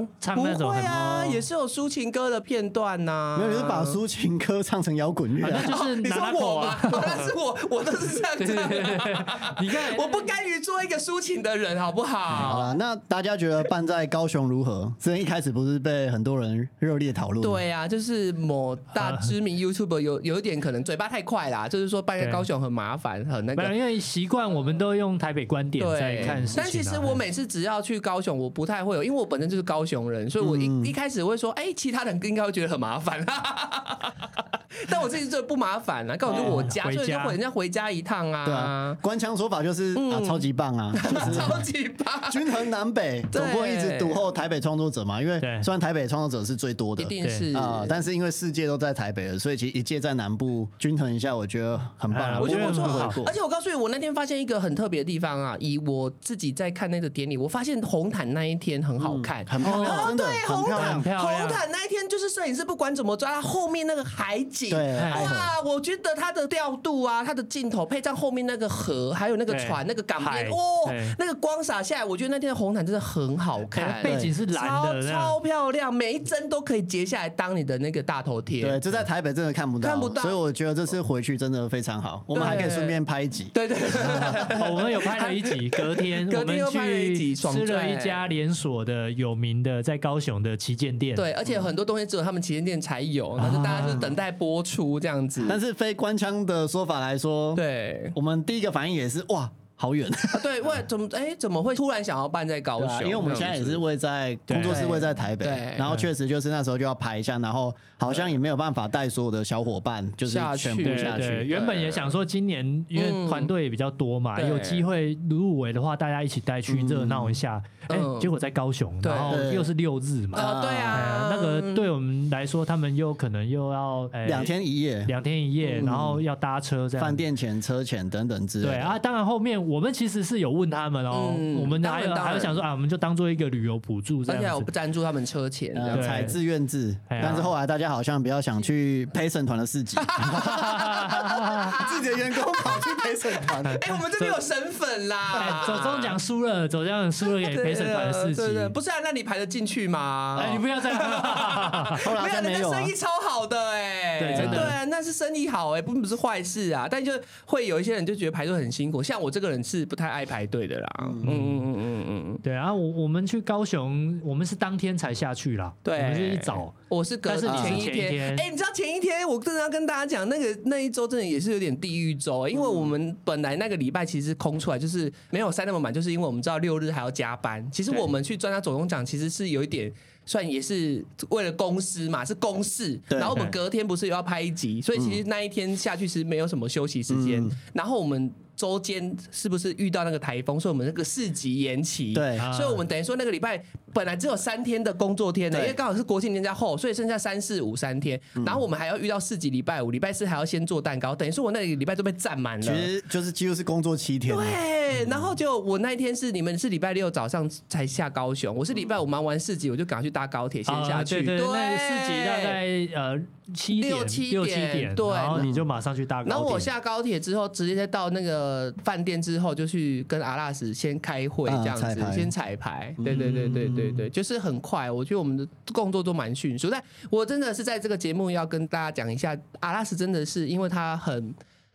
[0.03, 3.37] 边唱那种会啊，是有抒情歌的片段呐。
[3.39, 6.77] 没有，你是把抒情歌唱成摇滚乐啊，那就是你拿说我吗？。
[6.93, 9.27] 那是我，我都是这样对对唱对对对的。，
[9.61, 12.59] 你看我不甘于做一个抒情的人，好不好好？
[12.61, 14.91] 了，那大家觉得办在高雄如何？
[14.99, 23.63] 之前一开始不是被很多人热烈讨论？，对啊，就是某大知名 YouTuber 有有一点可能嘴巴太快啦，就是说办在高雄很麻烦，很那个。
[23.75, 26.65] 因为习惯我们都用台北观点在看事情啊。
[26.65, 33.25] 但其实我每次只要去高雄，我不太会有，因为我本身就是高雄人，所以我一、嗯一开始会说，哎、其他人应该会觉得很麻烦，
[34.89, 43.41] 但我自己觉得不麻烦啊，刚好就我家，所以就哦回人家回家一趟啊，对啊，官腔说法就是啊，超级棒啊， 就是超级棒，均衡南北，对。
[43.43, 45.21] 总不会一直独后台北创作者嘛？
[45.21, 45.63] 因为对。
[45.63, 47.03] 虽然台北创作者是最多的。
[47.03, 47.53] 一，定是。
[47.57, 52.85] 啊、但是因为世界都在台北了，所以其实一届在南部均衡一下，我觉得很棒我觉得不错
[53.27, 59.45] 而且我告诉你，我那天发现一个很特别的地方啊，以我自己在看那个典礼，我发现红毯那一天很好看。
[59.47, 60.95] 很漂亮，哦，真的对，红毯。
[60.95, 64.53] 很红毯那一天就是摄影师不管怎么抓，他后面那个海景。
[64.53, 73.85] 景，对哇，我觉得它的调度啊，它的镜头配上后面那个河，还有那个船、那个港海边，哦，那个光洒下来，我觉得那天的红毯真的很好看。
[73.85, 75.21] 哎，背景是蓝超的，这样。
[75.21, 78.63] 超漂亮，每一帧都可以截下来当你的那个大头贴。
[78.63, 80.21] 对，这在台北真的看不到，看不到。
[80.23, 83.51] 所以我觉得这次回去真的非常好，我们还可以顺便拍一集。
[83.55, 83.77] 对对
[84.71, 91.12] 我们有拍了一集，隔天 隔我们天又拍了一集去吃了一家连锁的有名的在高雄的旗舰店。
[91.15, 95.45] 对，而且很多东西只有他们旗舰店才有，然后就大家就等待播出这样子。
[95.49, 98.11] 但是非官腔的说法来说，对。
[98.15, 99.51] 我们第一个反应也是哇，
[99.83, 103.03] 好远，啊，对，为怎么哎怎么会突然想要办在高雄？
[103.03, 110.69] 因为我们现在也是位在工作室位在台北对，然后确实就是那时候就要排一下，然后好像也没有办法带所有的小伙伴，就是下去。
[110.69, 111.45] 全部对对，下去。
[111.45, 117.61] 原本也想说今年因为嗯团队也比较多嘛，有机会入围的话，大家一起带去热闹一下。
[117.89, 127.05] 哎嗯，结果在高雄，然后又是六日嘛，啊，对哎啊，那个对我们来说，他们又可能又要哎两天一夜，两天一夜，然后要搭车这样。
[127.05, 128.73] 饭店钱、车钱等等之类的。
[128.73, 134.59] 对啊，当然后面我们其实是有问他们哦，嗯我们还有当然当然还有想说啊，我们就当做一个旅游补助这而且样子。
[134.59, 139.97] 我不赞助他们车钱这样呃，对采自愿制，哎呀但是后来大家好像比较想去陪审团的市集，
[141.89, 148.45] 自己的员工跑去陪审团，哎，我们这边有神粉哎啦，走中奖输了，走中奖输了给陪审团的事情。
[148.45, 150.39] 对对，不是啊，那你排得进去吗？
[150.39, 150.99] 哎，你不要这样。
[152.05, 152.95] 后来没有，人才没有啊生意。
[152.95, 156.87] 超好的哎、对真的对啊，那是生意好哎、不不是坏事啊。
[156.91, 157.13] 但就
[157.47, 160.89] 会有一些人就觉得排队很辛苦，像我这个人是不太爱排队的啦。
[161.01, 166.73] 嗯嗯嗯嗯嗯，对啊，我我们去高雄，我们是当天才下去啦，对，我们是一早。
[166.89, 177.69] 我是隔但是前一天哎、你知道前一天我真的要跟大家讲，那个那一周真的也是有点地狱周、因为我们本来那个礼拜其实空出来，就是没有塞那么满，就是因为我们知道六日还要加班。
[177.73, 179.93] 其实我们去专家总工奖其实是有一点。
[180.25, 182.97] 算也是为了公司嘛，是公事。
[183.09, 187.45] 然后我们隔天不是又要拍一集，所以其实那一天下去是没有什么休息时间。
[187.73, 188.31] 然后我们
[188.63, 192.15] 周间是不是遇到那个台风，所以我们那个市集延期。
[192.15, 193.61] 对啊所以我们等于说那个礼拜
[193.93, 198.21] 本来只有三天的工作天呢，因为刚好是国庆年假后，所以剩下三四五三天。
[198.47, 202.77] 然后我们还要遇到四集礼拜五，礼拜四还要先做蛋糕，等于说我那个礼拜都被占满了其了。
[202.77, 211.23] 实就是几乎是工作七天，对，然后就我那一天是你们是礼拜六早上才下高雄，我是礼拜五忙完四集，我就赶快去搭高铁先下啊，去。
[211.25, 213.21] 对对，那个四级大概呃
[213.53, 216.31] 七点六七六七点点，对然后你就马上去搭高铁。
[216.31, 222.95] 然后我下高铁之后，直接到那个饭店之后，就去跟阿拉斯先开会，啊这样子，彩先彩排。
[223.05, 224.91] 对对对对对对，就是很快。
[224.91, 226.69] 我觉得我们的工作都蛮迅速。
[226.71, 231.35] 但我真的是在这个节目要跟大家讲一下，阿拉斯真的是因为他很。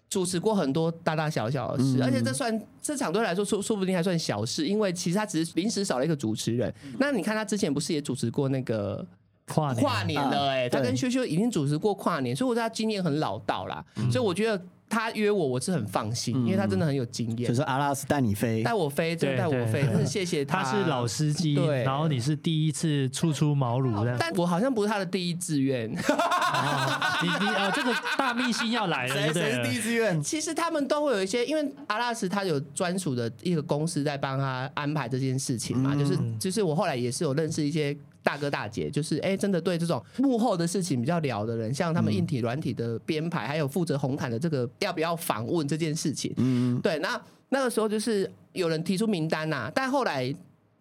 [0.09, 6.73] 主持过很多大大小小的事，而且这算这场对他来说说说不定还算小事，因为其实他只是临时少了一个主持人。
[6.97, 9.05] 那你看他之前不是也主持过那个
[9.47, 9.83] 跨年。
[9.83, 14.11] 跨年了哎、他跟修修已经主持过跨年，所以我觉得他经验很老道啦，嗯。
[14.11, 17.49] 所以我觉得他约我我是很放心，因为他真的很有经验。
[17.49, 18.63] 就，是阿拉斯带你飞。
[18.63, 19.83] 带，我飞，真的带我飞，对。
[19.83, 20.63] 对真的谢谢他。
[20.63, 21.83] 他是老司机，对。
[21.83, 24.17] 然后你是第一次初出茅庐这样。
[24.19, 25.89] 但我好像不是他的第一志愿。
[25.93, 29.13] 哦你你哦，这个大秘辛要来了？
[29.13, 30.21] 谁谁是第一志愿？
[30.21, 35.99] 其实他们都会有一些，因为阿拉斯他有专属的一个公司在帮他安排这件事情嘛，嗯。
[35.99, 37.95] 就是就是我后来也是有认识一些
[38.27, 50.35] 大哥大姐，就是哎、真的对这种幕后的事情比较聊的人，像他们硬体软体的编排，还有负责红毯的这个要不要访问这件事情，嗯，对，那那个时候就是有人提出名单呐、但后来。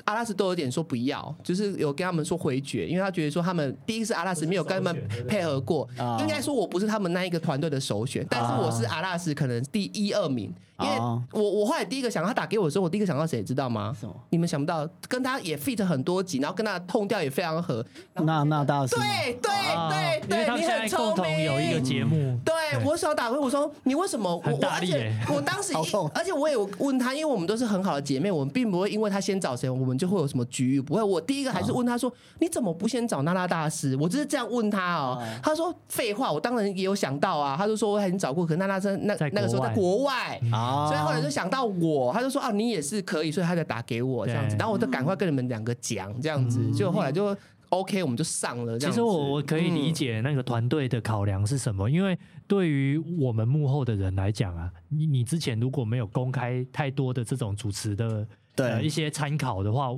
[0.04, 14.14] 阿拉斯都有点说不要，就是有跟他们说回绝，因为他觉得说他们第一个是阿拉斯没有跟他们配合过，啊应该说我不是他们那一个团队的首选，但是我是阿拉斯可能第一二名，因为啊我我后来第一个想到他打给我的时候，我第一个想到谁知道吗什么？
[14.28, 17.82] 你们想不到，跟他也 fit 很多集，然后跟他的痛调也非常合，
[18.14, 21.86] 那那大师吗，对对啊对因为他对，们现在你很聪共同有一个。
[21.86, 31.02] 节目，对，我想打回我说你为什么我而且大力耶我当时 一而且我也有问他，因为我们都是很好的姐妹，我们并不会因为他先找谁，我们就会有什么局域，不会。
[31.02, 33.96] 我第一个还是问他说你怎么不先找娜娜大师？
[34.00, 40.40] 我就是这样问他哦，他说废话，我当然也有想到啊，他就说我已经找过，可是娜娜在那那个时候在国外。
[40.50, 47.36] 啊，所以后来就想到我，他就说啊，你也是可以，所以他才打给我这样子，然后我就赶快跟你们两个讲这样子，就后来就
[47.70, 48.78] OK，我们就上了。
[48.78, 58.68] 这样其实我我可以理解那个团队的考量是什么，因为对于我们幕后的人来讲啊，你你之前如果没有公开太多的这种主持的对。
[58.68, 59.90] 呃一些参考的话，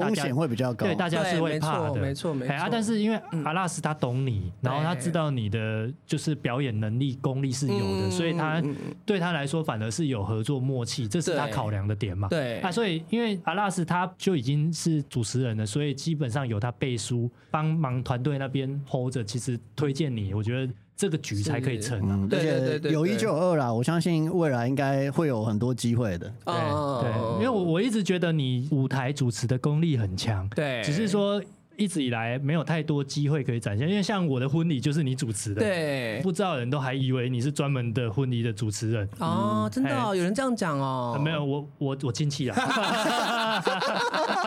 [0.00, 2.52] 风险会比较高，对大家是会怕的，没错没错没错。
[2.52, 8.62] 哎啊，但是因为阿拉斯他懂你，然后他知道你的就是表演能力、功力是有的，嗯所以他
[9.04, 12.28] 对他来说反而是有合作默契，这是他考量的点嘛。
[12.28, 12.60] 对。
[12.60, 22.26] 啊，所以因为阿拉斯他就已经是主持人了，所以基本上有他背书帮忙团队那边 hold 着，其实推荐你，我觉得这个局才可以成啊。
[22.28, 26.26] 对对对有一就有二啦，我相信未来应该会有很多机会的。
[26.44, 31.40] 对哦对，因为我我一直觉得你舞台主持的功力很强，对只是说
[31.76, 33.88] 一直以来没有太多机会可以展现。
[33.88, 39.08] 因为像我的婚礼就是你主持的，，对不知道的人都还以为你是专门的婚礼的主持人。
[39.20, 42.56] 哦，真的哦，有人这样讲哦啊，没有，我我我亲戚啊，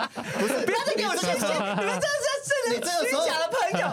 [0.03, 3.87] 不要再给我亲戚，你们真的是你这个时候虚假的朋友。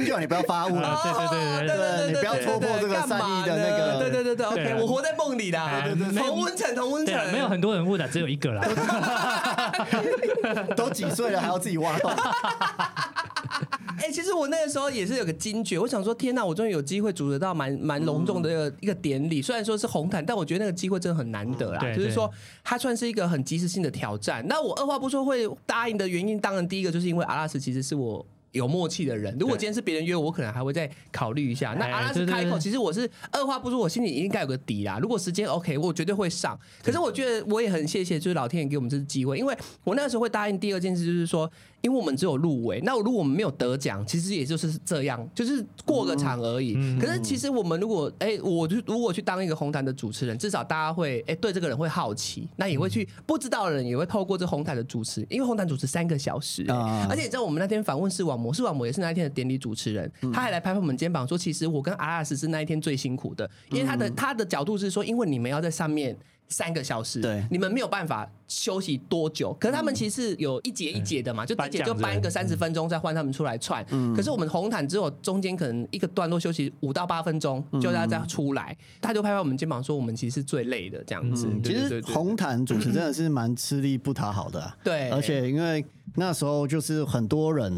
[0.00, 0.82] 听就好，你不要发问。
[0.82, 8.66] 啊对对对对对对你不要戳破这个善意的那个对对对对对，OK，我活在梦里啦哎，没有同温层，同温层没有很多人问的，只有一个啦。
[10.76, 12.10] 都几岁了还要自己挖洞？
[13.98, 21.78] 哎、其实我那个时候也是有个惊觉，我想说，天哪，我终于有机会主持到蛮蛮隆重的一个,、一个典礼，虽然说是红毯，但我觉得那个机会真的很难得啦。
[21.80, 22.30] 对就是说，
[22.64, 24.42] 它算是一个很及时性的挑战。
[24.48, 28.24] 那我二话不说会答应的原因，当然第一个就是因为阿拉斯其实是我。
[28.52, 31.74] 有默契的人，如果今天是别人约我，我可能还会再考虑一下。
[31.78, 34.98] 那哎阿拉斯开口，其实我是二话不说，我心里应该有个底啦。
[35.00, 36.58] 如果时间 OK，我绝对会上。
[36.82, 41.50] 可是我觉得我也很谢谢，就是老天爷给我们这次机会，因为我那时候会答应第二件事，就是说，
[41.82, 46.74] 因为我们只有入围，那如果我们没有得奖，其实也就是这样，就是过个场而已。
[46.76, 46.98] 嗯。
[46.98, 56.64] 可是其实我们如果哎、我就如果去当一个红毯的主持人，至少大家会哎、对这个人会好奇，那也会去不知道的人也会透过这红毯的主持，因为红毯主持三个小时、
[57.08, 66.16] 而且你知道我们那天访问视网膜，视网膜也是那一天的典礼主持人，他还来拍拍我们肩膀说，其实我跟阿拉斯是那一天最辛苦的，因为他的、他的角度是说，因为你们要在上面。
[66.50, 69.56] 三个小时，对你们没有办法休息多久。
[69.58, 73.84] 可是他们其实有一节一节的嘛，就第一节就搬一个三十分钟，再换他们出来串。
[74.14, 78.76] 可是我们红毯只有中间可能一个段落休息五到八分钟，就要再出来。
[79.00, 81.48] 他就拍拍我们肩膀说，我们其实是最累的这样子。
[81.64, 85.84] 其实红毯主持真的是蛮吃力不讨好的啊、对而且因为
[86.16, 87.74] 那时候就是很多人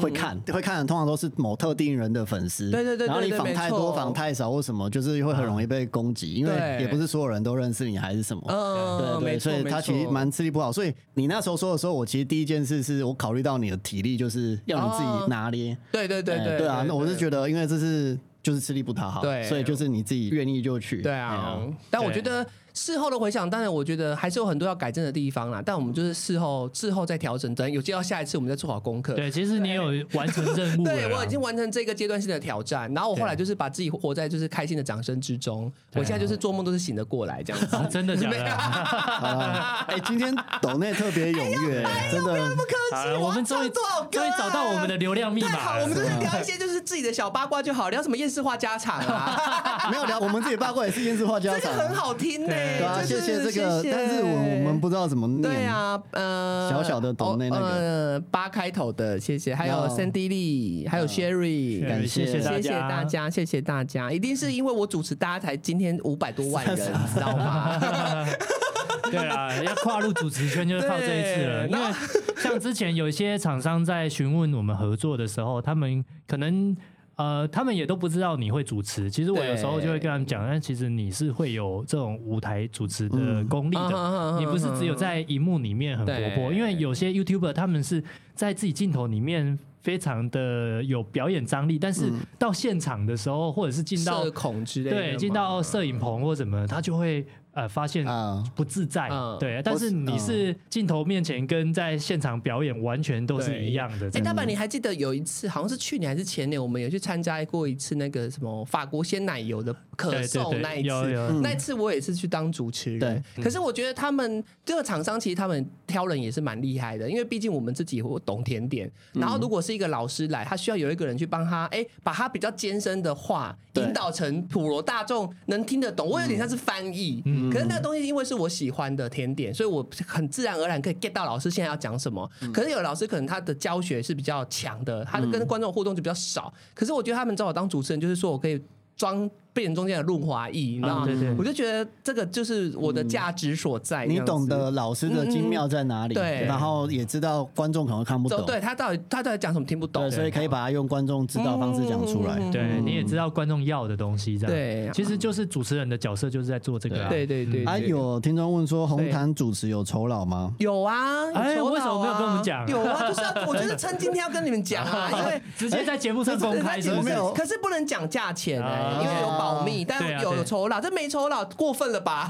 [0.00, 8.42] 会看，会看的通常都是某特定人的粉丝，对对对对然后你对访太多、没错访太少或什么，就是会很容易被攻击，因为也不是所有人都认识你还是什么。
[8.48, 10.72] 嗯，对对，所以他其实蛮吃力不好。
[10.72, 15.76] 所以你那时候说的时候，我其实第一件事是我考虑到你的体力，就是要你自己拿捏。
[15.92, 17.18] 对对对对哎对啊，那我是得。
[17.18, 21.02] 觉得，因为这是就是吃力不讨好，对所以就是你自己愿意就去。
[21.02, 21.58] 对哎啊呀，
[21.90, 22.46] 但我觉得
[22.76, 25.62] 事后的回想，当然我觉得还是有很多要改正的地方啦。
[25.64, 29.14] 但我们就是事后事后再调整，等有接到下一次，我们再做好功课。
[29.14, 30.84] 对，其实你有完成任务。
[30.84, 35.72] 对，我已经完成这个阶段性的挑战，然后我后来就是把自己活在就是开心的掌声之中。
[35.94, 37.74] 我现在就是做梦都是醒得过来这样子。
[37.74, 38.44] 啊真的假的？
[39.88, 42.54] 哎，今天抖内特别踊跃，真的。
[42.54, 43.70] 不客气，我们终于
[44.10, 46.08] 终于找到我们的流量密太好，码我们就是。
[46.20, 52.48] 聊一些就是自己的小八卦就好，聊什么厌世话家常啊， 没有聊，我们自己八卦也是厌世话家这个常，很好听呢。
[52.48, 55.42] 对对啊，就是谢谢这个，但是我我们不知道怎么念。
[55.42, 67.78] 对啊，呃，小小的抖内那个呃，八开头的，谢谢，还有哦 Sandy Lee，还有 Sherry，感谢谢大谢谢大家，谢谢大家，一定是因为我主持，大家才今天五百多万人， 你知道吗？
[69.10, 71.68] 对啦，要跨入主持圈就是靠这一次了。
[71.68, 71.92] 对因为
[72.36, 76.76] 像之前有一些厂商在询问我们合作的时候，他们可能。
[77.16, 79.10] 呃，他们也都不知道你会主持。
[79.10, 83.90] 其实我有时候就会跟他们讲，但其实你是会有这种舞台主持的功力的。
[83.92, 88.04] 嗯你不是只有在荧幕里面很活泼，因为有些 YouTuber 他们是
[88.34, 99.38] 在自己镜头里面非常的有表演张力，但是到现场的时候，或者是进到社恐之类的，对进到摄影棚或什么，他就会呃发现啊，不自在，嗯。
[99.38, 99.62] 对。
[99.62, 104.10] 但是你是镜头面前跟在现场表演完全都是一样的。
[104.14, 112.98] 哎，大板，你还记得有一次，好像是去年还是前年，我们有去参加过一次那个什么法国鲜奶油的可对对对颂那一次，那一次我也是去当主持人。
[112.98, 113.44] 对。
[113.44, 126.08] 可是我觉得他们这个厂商其实他们挑人也是蛮厉害的，因为毕竟我们自己我懂甜点，然后如果是一个老师来，他需要有一个人去帮他，哎，把他比较艰深的话引导成普罗大众能听得懂。
[126.08, 127.22] 我有点像是翻译，
[127.52, 132.28] 可是那个东西因为是我喜欢的甜点，所以我很自然而然可以 get 到老师现在要讲什么。
[132.52, 136.52] 可是有老师可能他的教学是比较强的，他的跟观众互动就比较少。
[136.74, 138.60] 可是我觉得他们找我当主持人，就是说我可以
[138.96, 141.06] 装变成中间的润滑液，你知道吗？
[141.06, 141.34] 对对。
[141.38, 144.04] 我就觉得这个就是我的价值所在。
[144.04, 146.44] 你懂得老师的精妙在哪里，对。
[146.44, 150.02] 然后也知道观众可能看不懂，对他到底他到底讲什么听不懂。
[150.02, 152.36] 对，，所以可以把它用观众知道方式讲出来。
[152.38, 154.54] 嗯对，你也知道观众要的东西，这样。
[154.54, 157.08] 对其实就是主持人的角色就是在做这个啊。
[157.08, 160.52] 对对对，啊，有听众问说，红毯主持有酬劳吗？
[160.58, 162.66] 有啊，哎为什么没有跟我们讲啊？
[162.68, 167.02] 有啊，就是要我觉得趁今天要跟你们讲 啊，因为直接在节目上公开是不是？
[167.02, 172.28] 没有可是不能讲价钱哎、啊因为有保保密，但有有酬劳，这没酬劳过分了吧？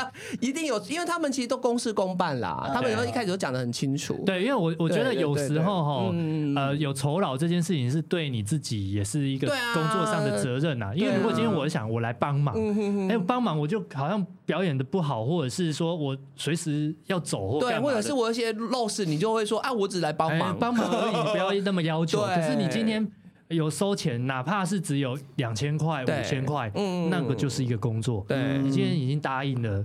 [0.40, 4.22] 一定有，因为他们其实都公事公办啦，他们一开始都讲的很清楚。
[4.26, 6.14] 对，因为我我觉得有时候哈
[6.56, 10.92] 呃，有酬劳这件事情是对你自己也是一个工作上的责任呐。
[10.94, 22.20] 因为如果今天我想我来帮忙，嗯哎，帮忙我就好像表演的不好，或者是说我随时要走或对，或者是我有一些陋事，你就会说啊，我只来帮哎忙，帮忙而已，不要那么要求。
[22.26, 23.06] 可是你今天
[23.50, 28.24] 有收钱，哪怕是只有两千块、对五千块，嗯那个就是一个工作。
[28.26, 29.84] 对你今天已经答应了，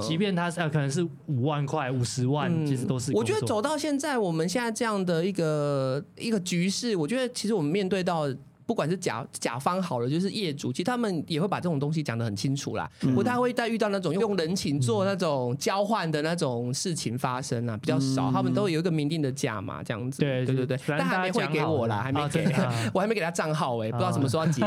[0.00, 8.26] 即便他是呃可能是五万块、五十万，嗯其实都是我觉得走到现在，我们现在这样的一个一个局势，我觉得其实我们面对到。
[8.70, 13.12] 不管是甲甲方好了，就是业主，其实他们也会把这种东西讲得很清楚啦，嗯。
[13.16, 18.30] 不太会再遇到那种用人情做那种交换的那种事情发生啊，比较少。
[18.30, 20.20] 他们都有一个明定的价嘛，这样子。
[20.20, 24.62] 对对对对，但还没汇给我啦，还没给啊， 我还没给他账号哎，不知道什么时候要结，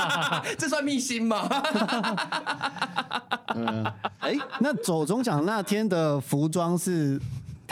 [0.56, 1.46] 这算密信吗？
[3.54, 3.84] 嗯，
[4.20, 7.20] 哎，那走中奖那天的服装是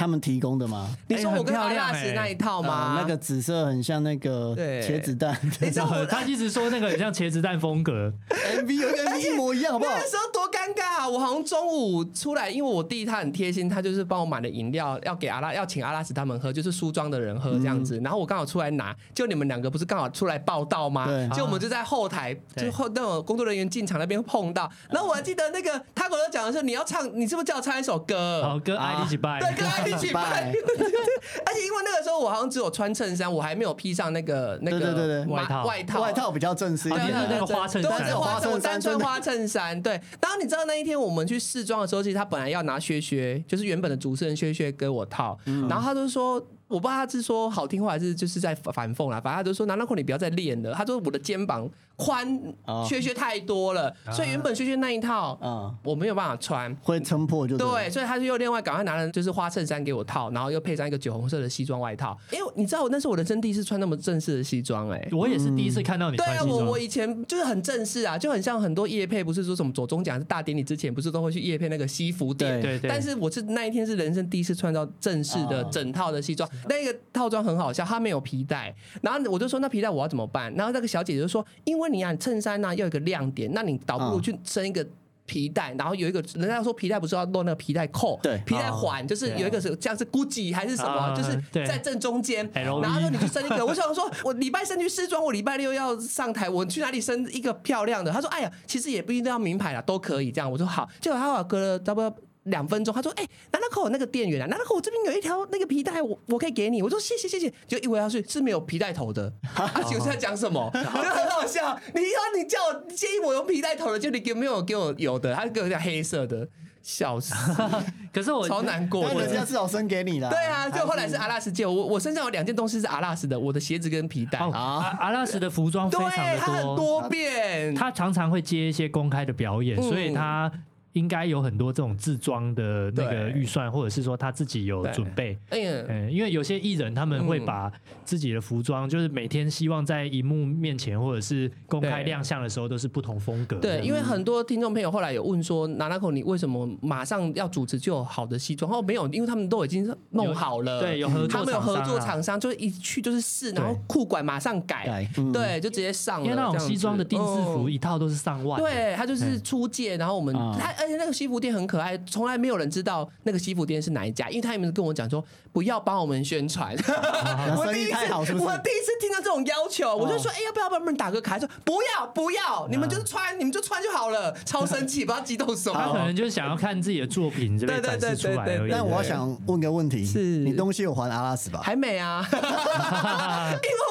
[0.03, 0.88] 他们提供的吗？
[1.07, 2.96] 你说哎我跟阿拉斯那一套吗？
[2.96, 8.12] 呃那个紫色很像那个对茄子蛋你知道 他一直说那个很像茄子蛋风格
[8.57, 10.00] ，MV 有跟一模一样，好不好那？
[10.00, 11.09] 个时候多尴尬啊！
[11.09, 18.00] 我好像中午出来，因为我弟他很贴心，他就是帮我买了饮料，要给阿拉要请阿拉斯他们喝，就是梳妆的人喝这样子。
[18.03, 21.28] 然后我刚好出来拿，就你们两个不是刚好出来报道吗对？
[21.30, 24.68] 就我们就在后台，就后那种工作人员进场那边碰到。
[24.90, 28.42] 然后我还记得那个他跟我讲的是你要唱，你是不是叫我唱一首歌？
[28.42, 30.53] 好跟爱一起拜，对，跟他一起拜拜。
[31.47, 39.82] 而且因为那个时候我好像只有穿衬衫，我还没有披上那个那个对对对对马外套外套外套比较正式一点那个花衬衫花衬，衫单穿花衬衫。
[39.82, 46.45] 对，然后你知道那一天我们去试妆的时候，其实他本来要拿靴靴，就是原本的主持人靴靴给我套，嗯然后他就说。
[46.68, 50.72] 我不知道他是说好听话还是就是在反讽啦，反正他就说南大口你不要再练了。
[50.72, 51.68] 他说我的肩膀
[52.03, 56.74] 宽哦，靴靴太多了，所以原本靴靴那一套嗯，我没有办法穿。
[56.82, 62.18] 会撑破就对，所以他就又另外赶快拿了就是花衬衫给我套，然后又配上一个酒红色的西装外套。
[62.32, 66.78] 因为你知道我那是我人生第一次穿那么正式的西装、哎，我也是第一次看到你对啊，穿西装我我。
[66.78, 72.61] 以前就是很正式啊，就很像很多夜配，不是说什么左中奖是大典礼之前，不是都会去夜配那个西服店。
[72.61, 80.53] 对对但是我是那一天是人生第一次穿到正式的哦整套的西装，那个套装很好笑，它没有皮带，然后我就说那皮带我要怎么办？
[80.55, 84.86] 然后那个小姐姐就说，因为你啊衬衫呢、要有一个亮点，那你倒不如嗯去生一个。
[85.24, 98.11] 皮带，然后有一个人家说皮带不是要露那个皮带扣，对皮带环就是有一个是像是 GUCCI 还是什么，啊就是在正中间，然后说你去生一个， 我想说，我礼拜三去试妆，我礼拜六要上台，我去哪里生一个漂亮的？
[98.11, 100.51] 他说，哎呀，其实也不一定要名牌啦，都可以这样。
[100.51, 102.14] 我说好，结果他隔了差不多。
[102.45, 110.70] 两分钟，他说：“哎、南大口有那个店员啊，南大口我这边有一条那个皮带，我我可以给你。”我说：“谢谢谢谢。”就一回他去是没有皮带头的， 他，请问在讲什么？
[110.74, 111.78] 我觉得很好笑。
[111.95, 116.49] 你要你叫我建议我用皮带头的，就你给没有给我有的，他给我条黑色的，
[116.82, 117.32] 笑死，
[118.12, 119.47] 可是我超难过但人家的。
[119.47, 120.28] 至少生给你了。
[120.28, 124.38] 对啊，就后来是阿拉斯借我，我身上有两件东西是阿拉斯的，我的鞋子跟皮带。
[124.40, 130.51] 哦好阿阿拉斯的服装非，常的他很多变，他常常会接一些公开的表演，嗯所以他
[130.93, 135.38] 应该有很多这种自装的那个对预算，或者是说他自己有对准备。
[135.51, 137.72] 嗯，因为有些艺人他们会嗯把
[138.05, 143.62] 自己的服装，就是每天希望在荧幕面前或者是公开亮相的时候都是不同风格的。
[143.62, 148.70] 对，因为很多听众朋友后来有问说，娜娜口你为什么马上要主持就有好的西装？
[148.70, 156.24] 哦，没有，因为他们都已经弄好了，对有合作他们有合作厂商就是一去就是试，然后对裤管马上改对，就直接上了。
[156.24, 158.68] 因为那种西装的定制服嗯一套都是上万的。
[158.68, 166.76] 对，他就是出借，然后我们啊他，而且那个西服店很可爱，从来没有人知道那个西服店是哪一家，因为他们跟我讲说不要帮我们宣传。
[166.76, 168.35] 生 意我第一次？
[168.35, 171.39] 我第一次听到这种要求，我就说，哎、要不要帮我们打个卡？
[171.39, 174.33] 他说不要不要，你们就是穿，你们就穿就好了。
[174.45, 175.78] 超生气，不知道激动什么。
[175.78, 178.70] 他可能就是想要看自己的作品这边对对展示出来对对对而已。
[178.72, 181.61] 但我要想问个问题，是你东西有还阿拉斯吧？
[181.62, 182.41] 还没啊， 因为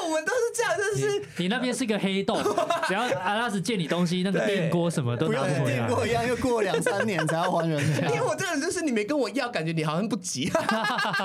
[0.04, 2.38] 我们都是这样，就是你那边是个黑洞，
[2.86, 5.76] 只要阿拉斯借你东西，那个电锅什么都拿不回来。
[5.76, 7.80] 电锅一样，又过两三年才要还人
[8.12, 8.22] 因为。
[8.22, 10.50] 我这个人就是你没跟我要，感觉你好像不急。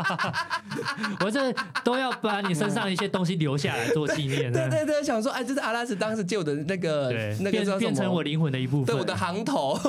[1.24, 1.54] 我这
[1.84, 4.52] 都要把你身上的一些东西留下来做纪念。
[4.52, 8.86] 对对对，想说，哎，这是阿拉斯当时借我的那个对，那个变叫什么变成我灵魂的一部分。
[8.88, 9.80] 对我的行头。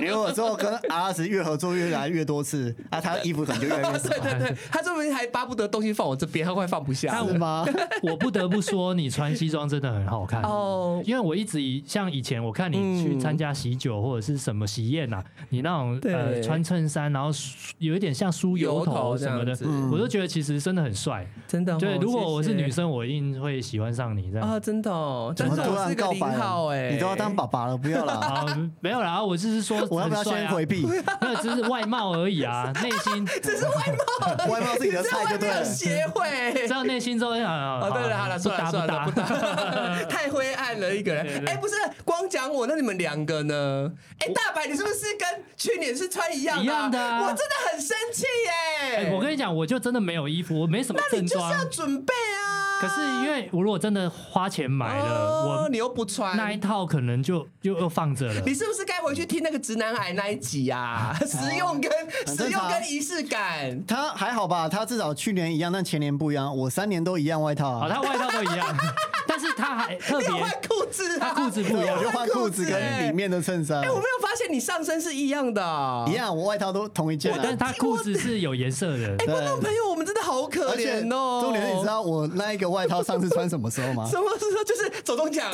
[0.00, 7.28] 你如果之后跟阿拉斯越合作越来越多次，啊，他衣服可能就越来越少 对，对对，他说不定还巴不得东西放我这边，他快放不下了。
[7.28, 7.64] 是吗？
[8.02, 10.42] 我不得不说，你穿西装真的很好看。
[10.42, 19.56] 哦，因为我一直以像以前我看你去参加喜酒或者是什么喜宴呐，你那种呃穿衬衫，然后梳有一点像梳油油头头什么的
[19.92, 21.26] 我都觉得其实真的很帅。
[21.46, 21.78] 真的哦。
[21.78, 24.48] 对，如果我是女生，我一定会喜欢上你这样。
[24.48, 25.32] 啊，真的哦。
[25.36, 26.42] 但是怎么突我是个零然告白了？
[26.42, 28.12] 号哎，你都要当爸爸了，不要了！
[28.14, 30.84] 啊，没有啦，我就是说 我要不要先回避？
[30.86, 31.02] 没有，
[31.40, 35.64] 只是外貌而已啊， 内心只是外貌，外貌是你的菜就对了。
[35.64, 36.68] 协会知。
[36.68, 39.22] 道内心之后想啊，哦，对了，好了，不算了算了，不搭。
[39.28, 41.24] 搭，太灰暗了一个人。
[41.44, 43.90] 对哎，不是，光讲我，那你们两个呢？
[44.20, 46.64] 哎，大白，你是不是跟去年是穿一样的？
[46.64, 48.96] 一样的啊我真的很生气耶！
[49.06, 51.70] 哎我跟你讲，我就真的没有衣服，我没什么正那你就是要装。
[51.70, 52.66] 准备啊。
[52.80, 58.40] 可是因为我如果真的花钱买了，我哦你又不穿，那一套可能就就又放着了。
[58.46, 61.12] 你是不是该回去听那个直男癌那一集啊？
[61.26, 61.90] 实用跟
[62.36, 63.84] 实用跟仪式感。
[63.84, 64.68] 他还好吧？
[64.68, 66.56] 他至少去年一样，但前年不一样。
[66.56, 67.92] 我三年都一样外套好，啊。
[67.92, 68.76] 他外套都一样，
[69.40, 71.32] 但是他还特别换裤子啊？
[71.32, 75.62] 他裤子不一样我就换裤子跟里面的衬衫哎、我没有发现你上身是一样的、
[76.08, 76.14] 一。
[76.14, 77.38] 样，我外套都同一件啊。
[77.40, 79.14] 但是他裤子是有颜色的。
[79.20, 81.40] 哎、观众朋友，我们真的好可怜哦。
[81.40, 84.04] 重点是，你知道我那一个外套上次穿什么时候吗？
[84.10, 85.48] 什么时候就是走中奖？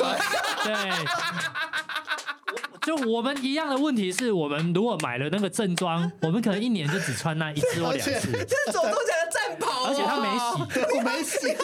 [0.63, 0.73] 对，
[2.81, 8.31] 就我们一样的问题是我们如果买了那个正装， 我们可能一年就只穿那一次或两次。
[8.33, 10.73] 这是走中奖的战袍、哦，而且他没洗。
[10.73, 11.55] 对，我没洗。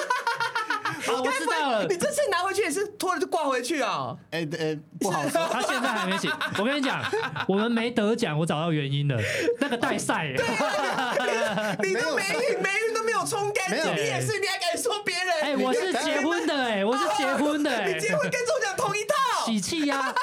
[1.06, 1.98] 好，我知道了你。
[1.98, 4.16] 这次拿回去也是脱了就挂回去啊？
[4.32, 5.48] 哎哎， 不好说。
[5.52, 6.32] 他现在还没醒。
[6.58, 7.04] 我跟你讲，
[7.48, 9.18] 我们没得奖，我找到原因了。
[9.60, 15.42] 那个代赛，你都霉运，霉运都没有冲干净，你也是，你还敢说别人？
[15.42, 19.16] 哎，我是结婚的，哎，我是结婚的，哎 你，结婚跟中奖同一套。
[19.46, 20.14] 喜气呀。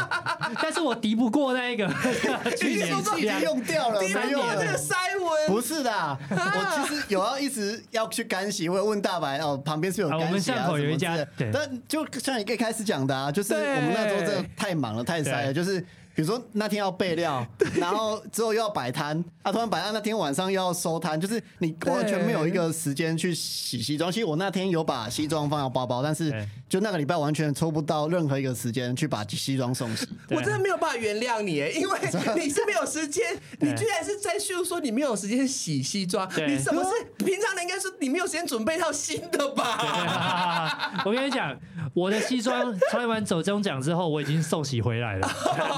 [0.62, 1.86] 但是我敌不过那一个。
[2.56, 4.78] 去年已经用掉了，你没用了们这个。
[4.78, 11.16] 塞文，不是的，我其实有要一直要去干洗，我有问大白哦，旁边是有干洗啊我们巷口有一家
[11.52, 15.84] 但就像你一开始讲的啊，就是我们那时候真的太忙了，太塞了，就是。
[16.16, 24.10] 比如说那天要备料，然后之后又要摆摊，啊，突然摆摊那天晚上又要收摊，就是你完全没有一个时间去洗西装。
[24.10, 26.32] 其实我那天有把西装放到包包，但是
[26.70, 30.08] 就那个礼拜完全抽不到任何一个时间去把西装送洗。
[30.30, 31.98] 我真的没有办法原谅你耶，因为
[32.34, 33.22] 你是没有时间，
[33.60, 40.94] 你居然是在叙述说你没有时间洗西装，你什么是平常的应该是你没有时间准备一套新的吧？
[41.04, 41.54] 我跟你讲，
[41.92, 45.28] 我的西装 穿完走中奖之后，我已经送洗回来了，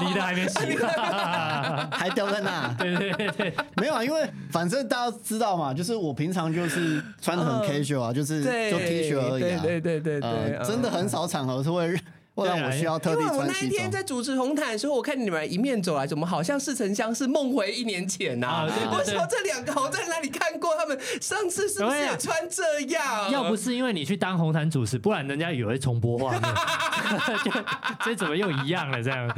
[0.01, 0.77] 你的还没洗。
[1.91, 2.73] 还掉在那。
[2.77, 9.59] 对对对对，没有啊，因为反正大家知道嘛，就是我平常就是穿的很 casual 啊，就是对就 T 恤而已啊。
[9.63, 11.97] 对对对对真的很少场合是会
[12.39, 13.69] 会让我需要特地因为我那一。
[13.69, 20.75] 天在主持红毯的时候，我看你们迎面走来，怎么好像似曾相识，梦回一年前呐、啊对对对我说这两个我在哪里看过？
[20.75, 23.29] 他们上次是不是也穿这样？
[23.31, 26.41] 要不是因为你去当红毯主持，不然人家以为重播画面，
[27.43, 27.51] 就
[28.03, 29.29] 这怎么又一样了这样？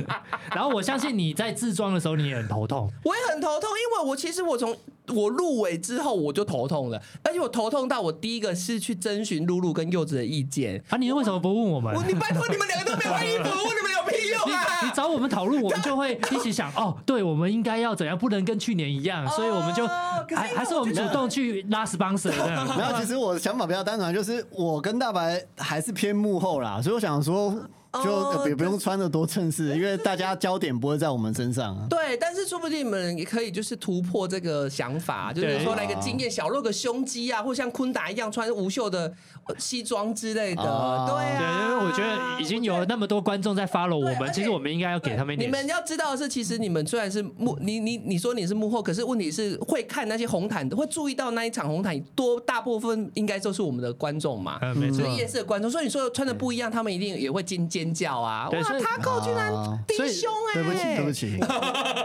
[0.56, 4.76] 然后我相信你在自装的时候你也很头痛，我也很头痛，因为我其实我从
[5.08, 10.82] 我入围之后我就头痛了，而且我头痛到我第一个是去征询露露跟柚子的意见。
[10.90, 12.04] 啊，你为什么不问我们我？
[12.08, 14.66] 你拜托你们两个都没有换衣服，问你们有屁用你啊！
[14.84, 19.88] 你找我们讨论，我们就会一起想哦，对，我们应该要怎样，不能跟去年一样，所以我们就
[20.36, 22.66] 还还是我们主动去拉 sponsor 这样。
[22.78, 27.56] 没有，其实我的想法比较单纯，就是我跟大白还是偏幕后啦，所以我想说，
[28.04, 31.86] 就哦也不用穿的多正式，因为大家焦点不会在我们身上啊。
[31.90, 40.64] 对，但是说不定你们也可以就是突破这个想法，就是对说来个经验，小露个胸肌啊，或像昆达一样穿无袖的呃西装之类的。
[40.64, 41.22] 哦对
[41.62, 45.50] 因为我觉得已经有那么多观众在 follow 我们，其实我们应该要给他们一点。
[45.50, 54.60] 你们要知道的是，其实你们虽然是幕，你你你说你是幕后，可是问题是会看那些红毯的，会注意到那一场红毯，多大部分应该都是我们的观众嘛。
[54.62, 55.08] 嗯，没错所。
[55.08, 58.50] 以夜市的观众，所以你说穿的不一样，他们一定也会尖尖叫啊！
[58.50, 61.38] 哇，他扣居然啊低胸哎、对不起，对不起，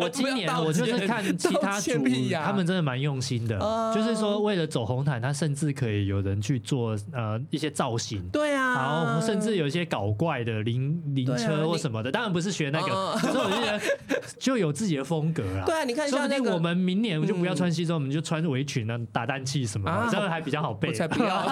[0.01, 8.23] 我今年我就是看其他道组歉屁呀，他们真的蛮用心的哦，就是说为了走红毯，他甚至可以有人去做呃一些造型。
[8.31, 13.81] 对啊，然后甚至有一些搞怪的灵灵车或什么的，当然不是学那个，哦可是我就觉得
[14.39, 15.65] 就有自己的风格啦。
[15.65, 20.95] 对啊，你看说不像那个定我们明年就不要穿西装，我们就穿围裙啊、打蛋器什么啊的，这样还比较好背我。
[20.95, 21.43] 才不要，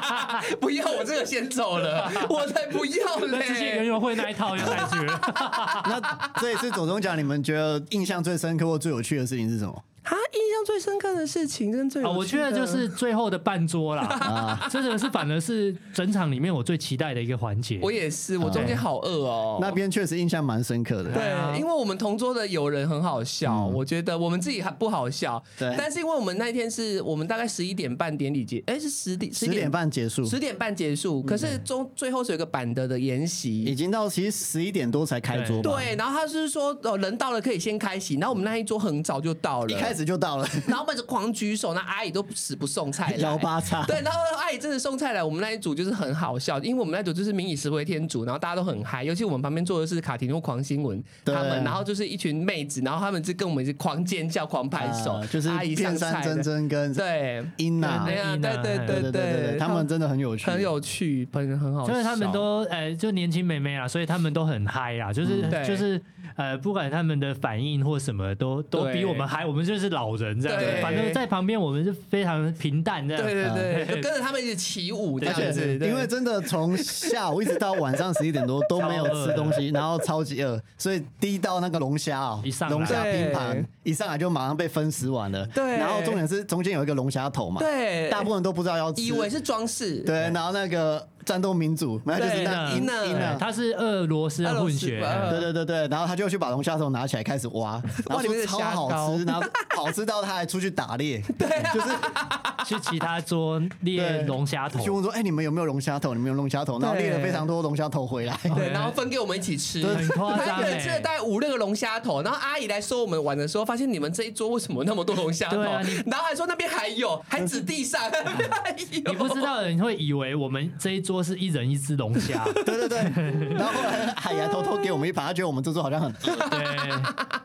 [0.60, 3.86] 不要，我这个先走了，我才不要那这些园嘞。
[3.86, 5.20] 游会那一套就带去了。
[5.86, 9.82] 那这一次总中奖，你们觉得印象最深刻或最有趣的事情是什么？
[10.04, 17.78] 啊，印象最深刻的事情，真最我觉得就是最后的半桌啦， 啊，这个是反而是整场里面我最期待的一个环节。
[17.82, 19.58] 我也是，我中间好饿哦。
[19.60, 21.12] 那边确实印象蛮深刻的。
[21.12, 25.42] 对啊，因为我们同桌的友人很好笑，我觉得我们自己还不好笑。
[25.58, 33.74] 对但是因为我们那一天是我们大概十一点半典礼结，哎，是十点十点半结束，十点半结束，可是中最后是有个板德的研已。
[33.74, 35.70] 经到其实十一点多才开桌吧。
[35.70, 43.84] 对，然后他是说哦，人到了可以先开席，然后我们那一桌很早就到了，一开始就到了， 然后我们就狂举手，那阿姨都死不送菜来， 摇八叉。
[43.86, 51.32] 对，然后阿姨真的送菜来，我们那一组就是很好笑，因为我们那一组就是民以食为天主，然后大家都很嗨，尤其我们旁边坐的是卡廷诺狂新闻对。
[51.32, 57.44] 他们，然后就是一群妹子，然后他们就跟我们是狂尖叫、狂拍手，啊就是阿姨上片山真，真跟对。
[57.58, 65.64] 英娜，对啊，对对对对他们真的很有趣，很有趣，很很好笑，因为他们都呃就年轻妹妹啊，所以他们都很嗨啦，就是、嗯对。
[65.64, 66.00] 就是
[66.36, 73.22] 呃不管他们的反应或什么都都比我们嗨，我们就是老人这样子对，反正在旁边我们是非常平淡这样。
[73.22, 73.96] 对对对，对。
[73.96, 82.76] 就跟着他们一起起舞这样子，对因为真的从下午一直到晚上十一点多都没有吃东西，然后超级饿，所以第一道那个龙虾哦一上，来。
[82.76, 85.46] 龙虾拼盘一上来就马上被分食完了。
[85.48, 85.76] 对。
[85.76, 88.08] 然后重点是中间有一个龙虾头嘛，对。
[88.10, 97.72] 大部分人都不知道要吃，以为是装饰，对，然后那个战斗民族，然后就是对那英英娜英娜对，他是俄罗斯的混血，俄罗斯对对对对，然后他就去把龙虾头拿起来开始挖，
[98.08, 99.42] 然后里面的说超好膏吃，然后
[99.74, 101.88] 好吃到他还出去打猎， 对，就是
[102.64, 104.90] 去其他桌猎龙虾头去。
[104.90, 106.14] 问说，哎，你们有没有龙虾头？
[106.14, 106.78] 你们有龙虾头？
[106.78, 108.38] 然后对猎了非常多龙虾头回来。
[108.54, 115.56] 对，然后分给我们一起吃，很夸张他一个人吃了欸大概五六个龙虾头，然后阿姨来收我们碗的时候，发现你们这一桌为什么那么多龙虾头？
[115.56, 122.98] 对啊你然后还说那边还有，还指地上，还有你不知道的人会以为我们这一桌是一人一只龙虾，对 对对，
[123.54, 126.32] 然后后来海牙偷偷给我们一盘，他觉得我们这桌好像很对，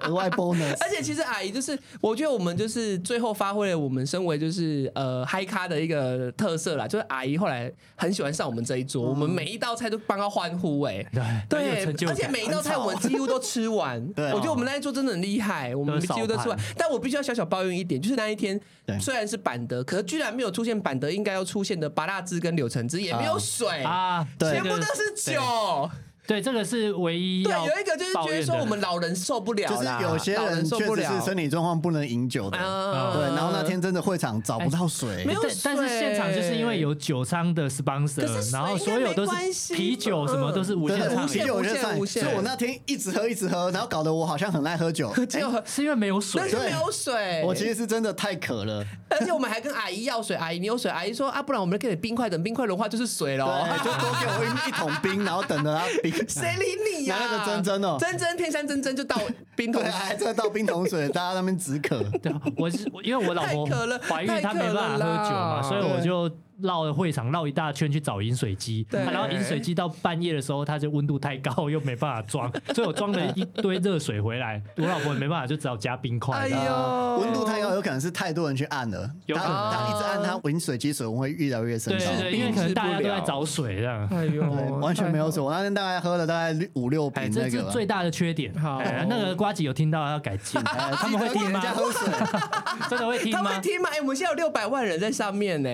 [0.07, 0.75] 额外 bonus。
[0.81, 11.05] 而且其实阿姨就是，我觉得我们就是最后发挥了我们身为就是呃嗨咖的一个特色啦，就是阿姨后来很喜欢上我们这一桌，我们每一道菜都帮她欢呼哎、
[11.47, 14.03] 对而且每一道菜我们几乎都吃完。
[14.13, 16.57] 对我觉得我们那一桌真的很厉害，我们几乎都吃完。
[16.75, 18.59] 但我必须要小小抱怨一点，就是那一天
[18.99, 25.89] 虽然是板德，可是居然没有出现板德应该要出现的八大汁跟柳橙汁，也没有水，啊，对全部都是酒。
[26.29, 31.11] 对，这个是唯一对，有一个就是觉得说我们老人受不了就是啦，有些老人确受不了。
[31.11, 35.25] 实是身体状况不能饮酒的，啊对，然后那天真的会场找不到水。
[35.25, 45.11] 没，有但但是水现场就是因为有酒商的可 sponsor，水然后所有都应该没关系是啤酒，什么都是无限畅饮无啤酒无限无限所以我那天一直喝一直喝，然后搞得我好像很爱喝酒。
[45.25, 46.39] 结果是因为没有水。
[46.39, 46.47] 但。
[46.47, 53.67] 是没有水，我其实是真的太渴了，而且我们还跟阿姨要水，阿姨你有水，阿姨说啊，不然我们给你冰块，等冰块融化就是水了。
[53.67, 56.18] 对，就多给我一一桶冰，然后等着它冰。
[56.27, 59.15] 谁理你呀、拿那个真真哦真真天山真真就倒
[59.55, 62.03] 冰桶对，，还在倒冰桶水，大家那边止渴。
[62.21, 66.29] 对，我是因为我老婆太渴了怀孕，她没办法喝酒嘛，所以我就
[66.61, 68.85] 绕了会场绕一大圈去找饮水机。
[68.89, 74.61] 对然后饮水机到半夜的时候，它就温度太高，又没办法装， 所以我装了一堆热水回来。
[74.77, 76.37] 我老婆也没办法，就只好加冰块。
[76.37, 81.99] 哎呦，温度太高，有可能是太多人去按了，有可能他一直按，它饮水机水温会越来越升高。
[81.99, 84.07] 对对对，因为可能大家都在找水这样。
[84.11, 85.41] 哎呦， 对，完全没有水。
[85.41, 87.71] 我那天大概喝了大概六五六哎，瓶这是那个吧。
[87.71, 88.53] 最大的缺点。
[88.59, 91.61] 好哎那个瓜子有听到要改进，哎他们会听吗。
[92.89, 93.61] 真的会听吗他会？
[93.61, 93.89] 听吗？
[93.91, 95.69] 哎、我们现在有六百万人在上面呢，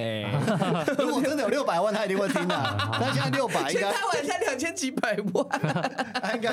[0.97, 2.55] 如果真的有六百万，他一定会听的。
[2.93, 5.45] 他现在六百，应该全台湾才两千几百万，
[6.21, 6.51] 他应该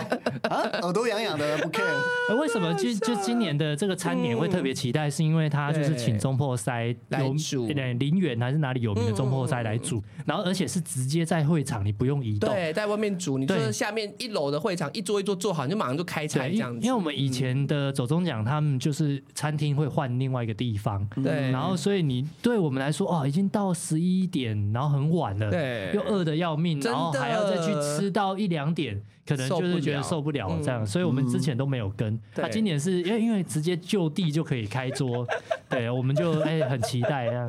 [0.49, 1.83] 啊，耳朵痒痒的不 care。
[2.29, 5.11] 呃 为什么就就今年的这个餐点会特别期待？
[5.11, 12.51] 是因为他就是请中破塞来煮对林园还是哪里有名的中破塞来煮，然后而且是直接在会场，你不用移动。
[12.51, 16.81] 对，在外面煮，你就是下面一楼的会场一桌一桌做好，你就马上就开菜对，因这样子。
[16.81, 25.91] 因为我们以前的走中奖，他们就是餐厅会换另外一个地方，对然后所以你对我们来说，哦，已经到十一点，然后很晚了，对。
[25.95, 26.99] 又饿的要命，真的。
[26.99, 32.19] 然后还要再去吃到一两点，可能就是觉得受不了嗯这样，所以我们之前都没有跟。
[32.35, 35.27] 对他今年是因为因为直接就地就可以开桌，
[35.69, 37.49] 对，我们就 哎很期待这样。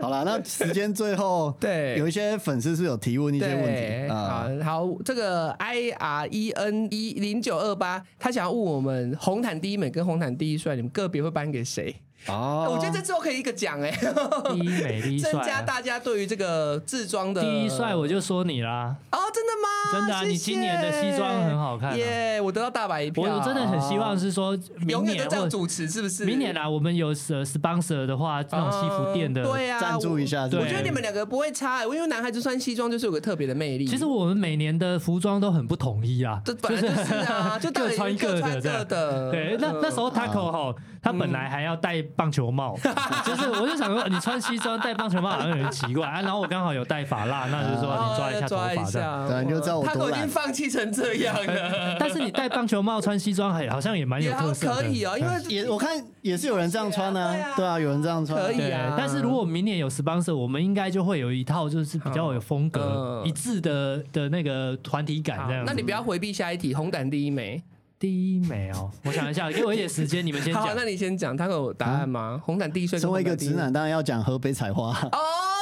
[0.00, 1.96] 好了，那时间最后，对。
[1.98, 4.48] 有一些粉丝是有提问一些问对，题啊。
[4.64, 11.94] 好，，好，这个 I R E N 一零九二八，他想要问我们红毯第一美跟红毯第一帅，你们个别会颁给谁？
[12.28, 19.68] 哦我觉得这之后可以一个奖哎，第一美第一增帅啊，加大家对于这个自装的第一帅我就说你啦，哦，真的吗？
[19.92, 26.24] 真的啊你今年的西装很好看啊耶我得到大白一票，我我真的很希望是说明永远都这样年或主持，是不是？
[26.24, 33.86] 明年啊，我们有呃 sponsor 的话，那种西服店的，嗯对啊，赞助一下我对我觉得你们两个不会差、欸，因为男孩子穿西装就是有个特别的魅力。
[33.86, 38.88] 其实我们每年的服装都很不统一啊，这本来就是啊，就各穿各的各穿。
[38.88, 39.30] 的。
[39.32, 42.78] 对，那那时候嗯 Taco 哈他本来还要戴棒球帽，
[43.26, 46.22] 就是我就想说你穿西装戴棒球帽好像有点奇怪啊。
[46.22, 49.28] 然后我刚好有戴发蜡，那就是说你抓一下头发这样。
[49.28, 58.94] 下，对你就知道我他都已经放弃成这样了， 但是你戴棒球帽穿西装还好像也蛮有特色的，可以哦，因为也我看也是有人这样穿呢、对啊对啊，有人这样穿，可以啊。
[58.96, 63.28] 但是如果明年有 sponsor，我们应该就会有一套就是比较有风格、嗯。
[63.28, 65.64] 一致的的那个团体感这样。
[65.66, 67.60] 那你不要回避下一题，红胆第一枚。
[68.02, 70.82] 第一美哦，我想一下，给我一点时间，你们先好，讲那。
[70.82, 72.42] 你先讲，他有答案吗？
[72.44, 73.72] 红毯第一岁，身为一个直男，。
[73.72, 74.90] 当然要讲河北采花。
[75.12, 75.18] 哦，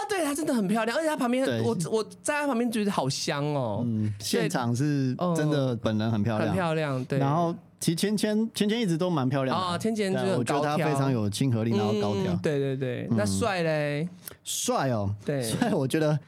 [0.08, 7.18] 对，她真的很漂亮，而且她旁边对，我我在她旁边觉得好香哦，嗯，现场是真的，本人很漂亮，很漂亮，对。
[7.18, 14.08] 然后其实芊芊芊芊一直都蛮漂亮的哦芊芊就我觉得她非常有亲和力，然后高挑嗯，对对对，那帅嘞？
[14.44, 15.14] 帅哦。
[15.26, 16.18] 对 帅，我觉得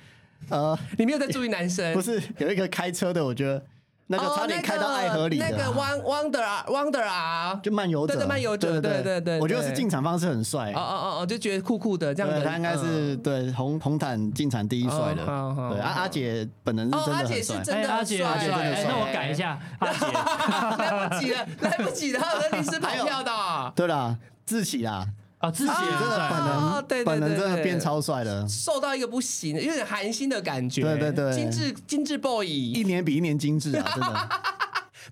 [0.50, 1.90] 呃，你没有在注意男生？
[1.96, 3.64] 不是有一个开车的，我觉得
[4.08, 9.20] 那个哦差点开到爱河里的，那个 Won- Wonder 啊，Wonder 啊，就漫游者，对对漫游者对对对。
[9.20, 10.72] 对我觉得是进场方式很帅。
[10.72, 10.78] 哦。
[10.78, 18.74] 哦哦哦，就觉得酷酷的这样的，他应该是对红红毯进场第一帅的，哦好好对阿阿姐本人是哦，真阿姐是的很帅，哎，阿真的很帅，姐，阿姐，哎。
[18.74, 20.06] 真的帅那我改一下，阿姐，
[20.82, 23.30] 来不及了，来不及了，还有人临时跑票的。
[23.32, 25.06] 哦， 对啦，自喜啦，
[25.42, 31.34] 啊，自己也真的本能对对人本人真的变超帅了，瘦到一个不行，有点寒心的感觉，对对对。
[31.34, 34.28] 精致精致 boy，一年比一年精致啊，真的。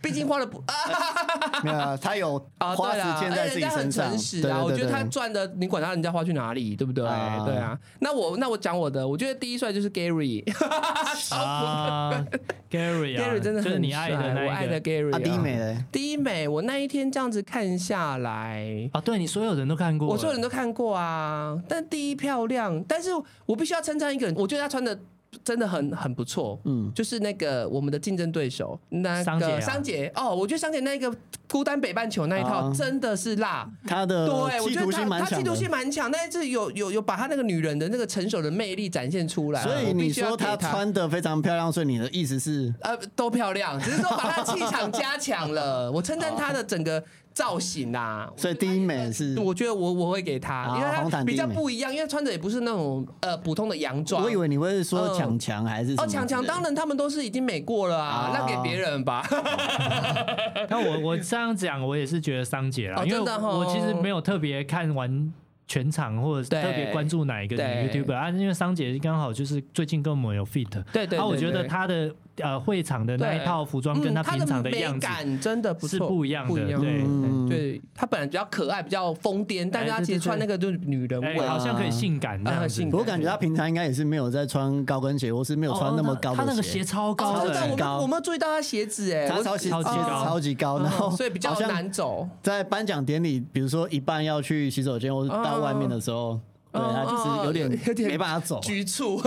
[0.02, 0.74] 毕竟花了不啊
[1.62, 7.06] 没有啊，他有啊，花时对啦，间在自己哎人家很身上，诚实啊，我觉得他赚的，你管他人家花去哪里，对不对？
[7.06, 7.44] 啊。
[7.44, 10.42] 对啊，那我那我讲我的，我觉得第一帅就是 Gary，
[11.34, 12.24] 啊
[12.70, 21.58] ，Gary 啊 Gary 真的很就是你爱的帅那我爱的 Gary 啊，第一美嘞，第一美，我那一天这样子看下来，啊，对你所有人都看过，我所有人都看过啊。
[21.68, 23.10] 但第一漂亮，但是
[23.46, 24.98] 我必须要称赞一个人，我觉得他穿的
[25.44, 26.60] 真的很很不错。
[26.64, 31.14] 嗯，就是那个我们的竞争对手那个桑杰哦，我觉得桑杰那个
[31.48, 33.68] 孤单北半球那一套啊真的是辣。
[33.86, 35.54] 他的对，我觉得他心蛮强的他企图。
[35.54, 39.62] 心蛮强，但是有有有把他那个女人的那个成熟的魅力展现出来。
[39.62, 45.90] 所以你说须要他穿的非常漂亮，所以你的意思是呃都漂亮，只是说把他气场加强了。
[45.90, 47.02] 我称赞他的整个
[47.32, 54.22] 造型啦、所以第一美是我觉得我我会给他，好因为他比较不一样，因为穿着也不是那种呃普通的洋装。
[54.22, 55.18] 我以为你会说嗯。
[55.18, 59.26] 强强还是什哦，么强强当然他们都是已经美过了啊，哦让给别人吧。
[60.68, 65.32] 那我我这样讲，我也是觉得桑姐啦，因为我其实没有特别看完
[65.66, 76.80] 全场或者对特别关注哪一个 YouTuber 啊，因为桑姐刚好就是最近跟我们有 fit，对对啊，我觉得她的呃会场的那一套服装跟她嗯平常的美样子，感真的不，是不一样的不一样。
[76.80, 77.48] 对嗯。
[77.48, 82.64] 对，她本来比较可爱，比较疯癫，但是她其实穿那个就是女人哎味，好像可以性感那样子。
[82.64, 82.90] 啊性。
[82.90, 82.98] 感。
[82.98, 86.78] 我感觉他平常应该也是没有在穿高跟鞋，或是没有穿那么高哦她那的鞋。
[86.78, 87.52] 个鞋，超哦高的。
[87.52, 90.24] 真的，我很高们我没有注意到他鞋子哎，超级超级高。
[90.24, 92.28] 超级高，然后嗯所以比较难走。
[92.42, 96.38] 在颁奖典礼，比如说一半要去洗手间或者到外面的时候，
[96.72, 98.60] 对他就是有点嗯有点没办法走。
[98.60, 99.20] 局促。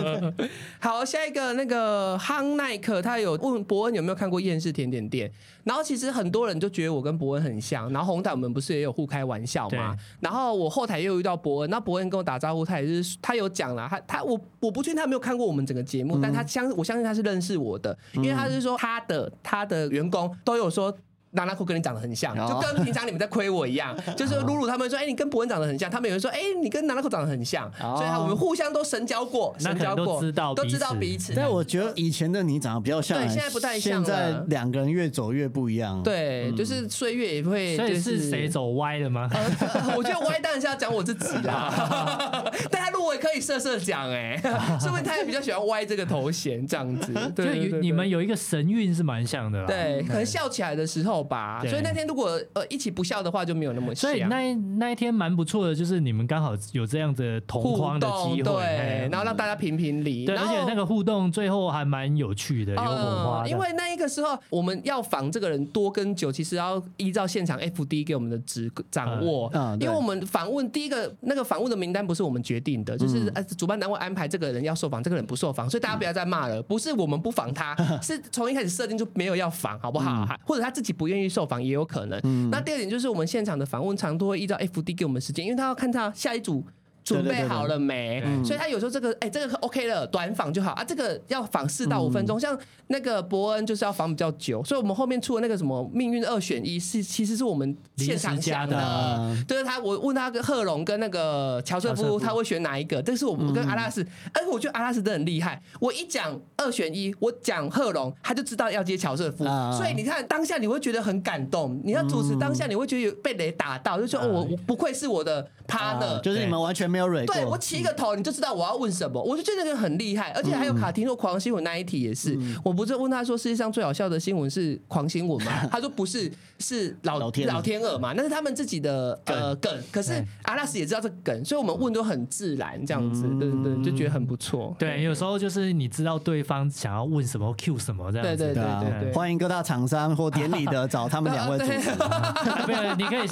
[0.80, 5.30] 好，下一个那个康奈克，他有问伯恩有没有看过厌世甜点店，
[5.62, 20.94] 然后其实很多人就觉得我跟伯恩很像，然后红毯我们不是也有互开玩笑嘛，然后我后台又遇到伯恩，那伯恩跟我打招呼，他也是他有讲了，他他我我不确定他有没有看过我们整个节目，但他相我相信他是认识我的，因为他是说他的他的员工都有说。
[21.34, 31.32] 娜娜酷跟你长得很像，哦就跟平常你们在亏我一样， 就是露露他们说，哎、你跟博文长得很像，他们有人说，哎、你跟娜娜酷长得很像，哦所以他我们互相都神交过，那可能都神交过，知道都知道彼此。
[31.34, 38.48] 但我觉得以前的你长得比较像，对现在不太像现在了两个人越走越不一样。，对，就是岁月也会，所以就是谁？
[38.48, 39.28] 走歪了吗？
[39.32, 44.38] 呃 我觉得歪当然是要讲我自己啦， 但他入围可以色色讲哎，
[44.80, 47.12] 说不定他也比较喜欢歪这个头衔这样子。
[47.34, 49.66] 对你们有一个神韵是蛮像的啦。
[49.66, 54.10] 对，可能笑起来的时候吧，所以那天如果呃一起不笑的话，就没有那么像。
[54.10, 69.50] 所以那一那一天蛮不错的，就是你们刚好有这样的同框的机会，对，然后让大家评评理，对，而且那个互动最后还蛮有趣的，有火花因为那一个时候我们要访这个人多跟久，其实要依照现场 FD 给我们的指掌握。
[69.80, 76.62] 因为我们访问第一个那个访问的名单不是我们决定的，就是呃主办单位安排这个人要受访，这个人不受访，所以大家不要再骂了。
[76.62, 80.28] 不是我们不访他， 是从一开始设定就没有要访，好不好？
[80.44, 82.50] 或者他自己不愿意受访也有可能。
[82.50, 86.64] 那第二点就是我们现场的访问长度会依照 FD 给我们时间，因为他要看他下一组。
[87.04, 88.22] 准对对对备好了没？
[88.42, 90.72] 所以他有时候这个哎、这个 OK 了，短访就好。
[90.72, 92.26] 啊，这个要访四到五分嗯。
[92.26, 92.40] 钟。
[92.40, 99.16] 像那个伯恩就是要访比较久，所以我们后面出的那个什么命运二选一是其实是我们现场临时加想的。
[99.18, 102.18] 嗯就是他我问他跟贺龙跟那个乔瑟夫。
[102.24, 103.02] 他会选哪一个？
[103.02, 104.08] 但是我们跟阿拉斯，嗯。
[104.32, 105.60] 而且我觉得阿拉斯真的很厉害。
[105.80, 111.78] 我一讲二选一，我讲贺龙，他就知道要接乔瑟夫，啊所以你看当下你会觉得很感动。
[111.84, 125.52] 你要主持当下，你会觉得有被雷打到，就说哦，我我不愧是我的 partner，啊就是你们完全没有蕊过，对我起一个头，你就知道我要问什么，我就觉得那个很厉害，而且还有卡廷诺狂新闻那一题也是，我不是问他说世界上最好笑的新闻是狂新闻吗？
[125.72, 126.30] 他说不是，
[126.60, 127.54] 是老老天鹅。
[127.54, 134.74] 老天鹅嘛，那是他们自己的呃梗，可是阿拉斯也知道这梗，所以我们问都很自然这样子，对对对，就觉得很不错。
[134.78, 138.36] 对，有时候就是你知道对方想要问什么，Q 什么这样子。
[138.36, 139.00] 对对对啊对对。
[139.10, 141.90] 对，欢迎各大厂商或典礼的找他们两位 主持。
[141.90, 142.34] 啊
[142.68, 143.26] 没有，你可以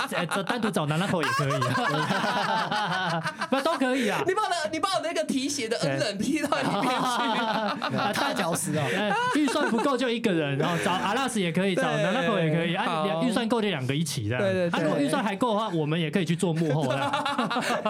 [0.47, 1.53] 单独找南拉口也可以。
[1.53, 4.23] 啊，不都可以啊。
[4.27, 6.89] 你把我的你把我那个提鞋的恩人踢到里面去。
[6.89, 14.43] 啊， 大脚石哦， 呃，预算不够就一个人，然后找阿拉斯也可以，找对南拉口也可以，啊，两预算够就两个一起这样。
[14.43, 16.97] 对对对啊，如果预算还够的话，我们也可以去做幕后的。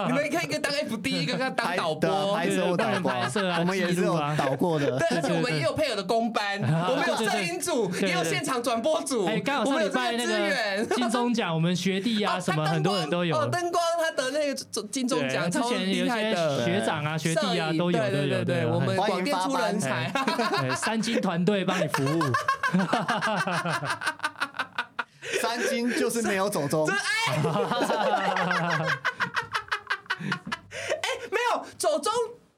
[0.07, 2.49] 你们可以一个当 FD，一个当导播拍。
[2.49, 4.99] 摄或导播对拍摄啊我们也是有啊导过的。
[4.99, 10.85] 对，而且我们也有配合的公班，我们有摄影组，也有现场转播组，哎，刚好我们有上礼拜那个资源。
[10.87, 13.47] 个金钟奖，我们学弟啊，哦什么很多人都有哦，。
[13.47, 14.55] 灯光他得那个
[14.91, 20.11] 金钟奖，超之前有一些的学长啊、学弟啊都有，对都有，对对对，我们广电出人才。
[20.75, 22.23] 三金团队帮你服务。
[25.41, 26.87] 三金就是没有走中，
[31.29, 32.11] 没有走中，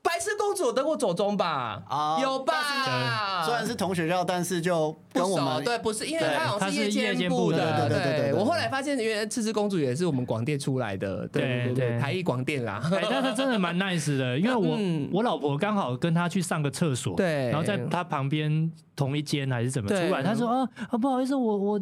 [0.06, 1.82] 白痴公主有得过走中吧？
[1.90, 3.44] 啊有吧？
[3.44, 12.80] 虽然是同学校，但是就跟我们不熟对，不是，因为对他好像他是夜夜间部部的，的对对对我后来发现，原来赤之公主也是我们广电出来的，对对台艺广电啦。
[12.94, 21.82] 哎，但是真的蛮 nice 的， 因为我、嗯我老婆刚好跟他去上个厕所，对然后在他旁边同一间还是怎么出对来，他说啊啊不好意思，我我。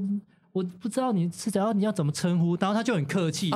[0.53, 2.55] 我不知道你是怎样，你要怎么称呼？
[2.59, 3.49] 然后他就很客气，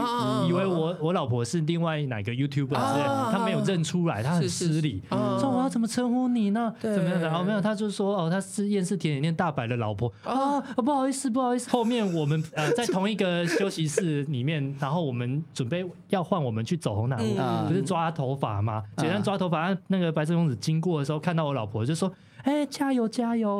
[0.47, 6.73] 以为我我老婆是另外哪个 YouTuber 他没有认出来，他很失礼，啊说我要怎么称呼你呢？
[6.81, 7.27] 对怎么样的？
[7.27, 11.69] 然后没有，他就说哦，他是厌世甜点店大白的老婆啊，不好意思，不好意思。
[11.69, 17.19] 后面我们呃在同一个休息室里面，然后我们准备要换我们去走红毯
[17.67, 18.83] 不是抓头发吗？
[18.97, 22.11] 简单抓头发，那个白色公子经过的时候看到我老婆就说。
[22.43, 23.57] 哎、加油加油！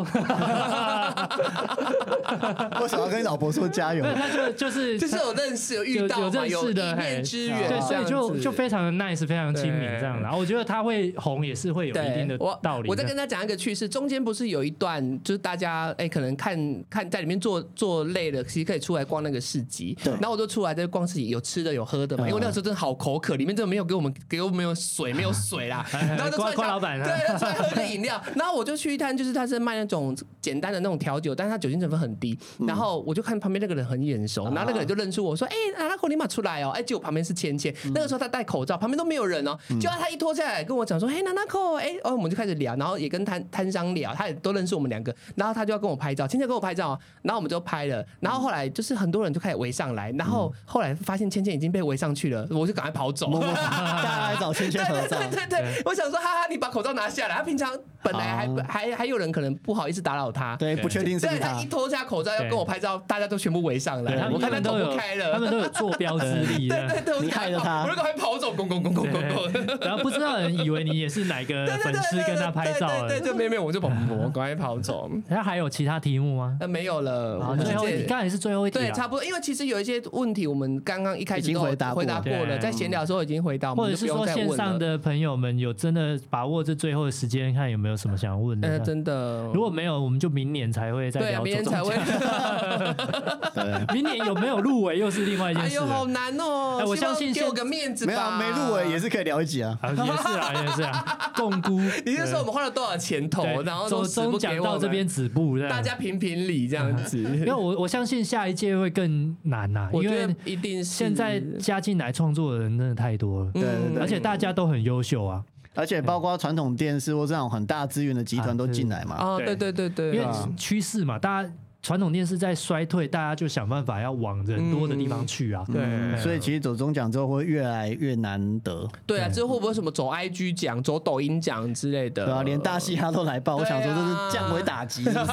[2.82, 4.10] 为什么要跟你老婆说加油 没？
[4.10, 10.22] 有，他就就是就是有认识、有遇到嘛，有有认识的一面嘿之缘，对，所以就就非常的 nice，非常亲民这样的。
[10.22, 12.92] 然后我觉得他会红也是会有一定的道理的。
[12.92, 16.58] 我再跟他讲一个趣事，中间不是有一段，就是大家哎、可能看
[16.90, 19.98] 看在里面做做累了，其实可以出来逛那个市集。
[20.04, 25.86] 对然后我就出来在逛市集，有吃的有喝的嘛，因为那个时候真的好口渴，里面真的没有给我们给我们没有水，没有水啦。
[25.92, 28.22] 然后就出来夸夸想老板啊对，出来喝个饮料。
[28.36, 32.38] 然后我就去一摊，就是他是卖那种简单的那种调酒，但是他酒精成分很低。
[32.68, 39.58] 然后我就看旁边那个人很眼熟，然后那个人就认出我说：“哎、阿拉口尼玛出来哦！”哎，结果旁边是芊芊，那个时候他戴口罩，旁边都没有人哦。
[39.80, 53.28] 结果他一脱下来跟我讲说：“嘿，娜娜口，哎，哦，我们就开始聊，然后也跟摊摊商聊，他也都认识我们两个，然后他就要跟我拍照，芊芊跟我拍照哦，然后我们就拍了，然后后来就是很多人就开始围上来，然后后来发现芊芊已经被围上去了，我就赶快跑走。
[53.28, 57.36] 默默 大家来找芊芊合照对，对对对，我想说，哈哈，你把口罩拿下来。
[57.38, 61.66] 他平常本来还好还还有人可能不好意思打扰他，对，不确定是他对他一。
[61.66, 66.88] 脱下口罩要跟我拍照，大家都全部围上来，对他们我看他都有不开了，他们都有坐标之力 对。
[66.88, 69.52] 对对，你害了他我就赶快跑走，拱拱拱拱拱拱。
[69.52, 75.10] 对然后不知道的人以为你也是哪个 粉丝跟他拍照对对没有没有，我就跑，我赶快跑走。
[75.28, 76.58] 那还有其他题目吗？
[76.60, 84.48] 呃，没有了，我们最后一题，刚才也是最后一题对，啊差不多，因为其实有一些问题，我们刚刚一开始已经都回答过回答过了，在闲聊的时候已经回答，我或者是说线。
[84.56, 91.96] 上的朋友们有真的把握这最后的时间，看有没有什么想问真的，如果没有，我们就明年才会再对啊，聊明天才会
[93.94, 96.12] 明年有没有入围又是另外一件事哎呦，好了。
[96.12, 96.78] 难哦！
[96.80, 98.12] 哎我相信现给我个面子吧。
[98.12, 99.78] 没有啊没入围也是可以聊一集啊。
[99.82, 101.80] 啊，也是啊，也是啊， 共估。
[102.06, 107.18] 你是说我们花了多少钱投，然后都走中死不给我们奖到这边止步，大家评评理这样子。
[107.22, 115.44] 因为我我相信下一届会更难呐、因为一定是现在加进来创作的人真的太多了，对对对而且大家都很优秀啊。
[115.78, 119.16] 而且包括传统电视或这种很大资源的集团都进来嘛。
[119.16, 121.50] 啊，对对对对，因为啊趋势嘛，大家
[121.84, 125.64] 传统电视在衰退，大家就想办法要往人多的地方去啊。
[125.68, 132.26] 对嗯所以其实走中奖之后会越来越难得，对啊，之后会不会什么走 IG 奖、走抖音奖之类的？
[132.26, 135.32] 对啊，连大嘻哈都来报，我想说这是降维打击，是不是？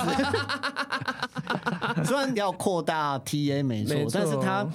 [2.05, 4.67] 虽然要扩大 TA 没错没，错但是他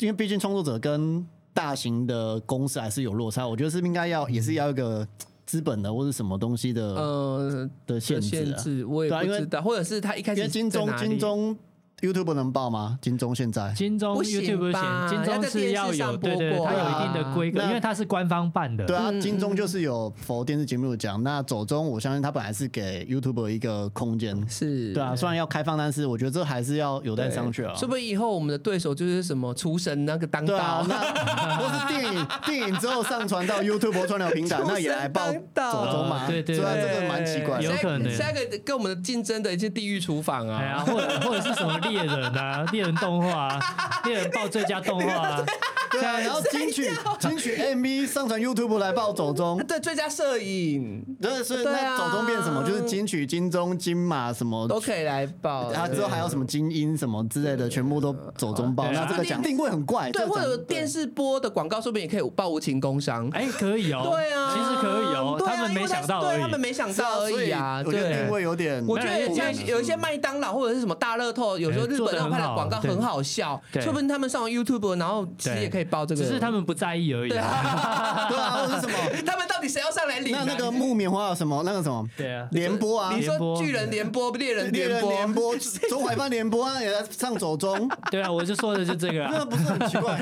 [0.00, 1.24] 因为毕竟创作者跟
[1.54, 3.48] 大型的公司还是有落差。
[3.48, 5.06] 我觉得是应该要也是要一个
[5.46, 8.44] 资本的或者什么东西的呃，的限制啊。
[8.44, 11.56] 限制我也对啊因为不知道，或者是他一开始因为金钟金钟
[12.04, 12.98] YouTube 能报吗？
[13.00, 18.84] 金钟现在金钟不行 YouTube 不吧行，金钟是要有要在电视上对对，播过它有一定的规格，那因为它是官方办的。
[18.84, 27.74] 对啊，嗯金钟就是有否电视节目奖，那走中我相信他本来是给 YouTube 一个空间，是，对啊，虽然要开放，但是我觉得这还是要有待商榷啊。
[27.74, 36.24] 说不定以后我们的对手就是什么厨神那个当对啊道，，那 或是电影电影之后上传到 YouTube 串流平台，那也来报走中嘛？
[36.24, 37.64] 哦对对虽然对这个蛮奇怪的。
[37.64, 43.60] 有可能下一个跟我们的竞争的一些地狱厨房啊，或者或者是什么 猎人啊，猎人动画啊，
[44.04, 45.44] 猎人报最佳动画啊，
[45.94, 51.04] 对啊，然后金曲金曲 MV 上传 YouTube 来报走中，对最佳摄影。
[51.20, 51.96] 对，所以对啊。
[51.96, 52.62] 那走中变什么？
[52.64, 54.66] 就是金曲、金钟、金马什么？
[54.68, 58.84] 都可以来报，然后，之后还有什么精英什么之类的，全部都走中报。
[58.84, 59.04] 对啊。
[59.04, 63.28] 那这个奖定位很怪，对，这个奖或者电视播的广告，说不定也可以报无情工伤。
[63.30, 66.36] 哎，可以哦，对啊，其实可以哦，对啊他们没想到而已。
[66.36, 67.82] 因为他对他们没想到而已啊。
[67.82, 73.82] 对所以我觉得定，位有点，我觉得没有像有一些麦当劳或者是什么大乐透，有时候日本人拍的广告很好笑，对。
[73.82, 76.22] 说不定他们上 YouTube，然后其实也可以报这个。
[76.22, 77.38] 只是他们不在意而已对。
[77.38, 78.94] 啊， 对啊，或者是什么？
[79.26, 80.42] 他们到底谁要上来领啊？
[80.46, 81.62] 那那个木棉花有什么？
[81.64, 85.56] 那个什么对啊，联播啊你，说巨人联播、猎人猎人联播、 联播、
[85.88, 89.30] 中海办联播，啊也在上走中，对啊，我就说的就这个啊。
[89.32, 90.20] 那不是很奇怪？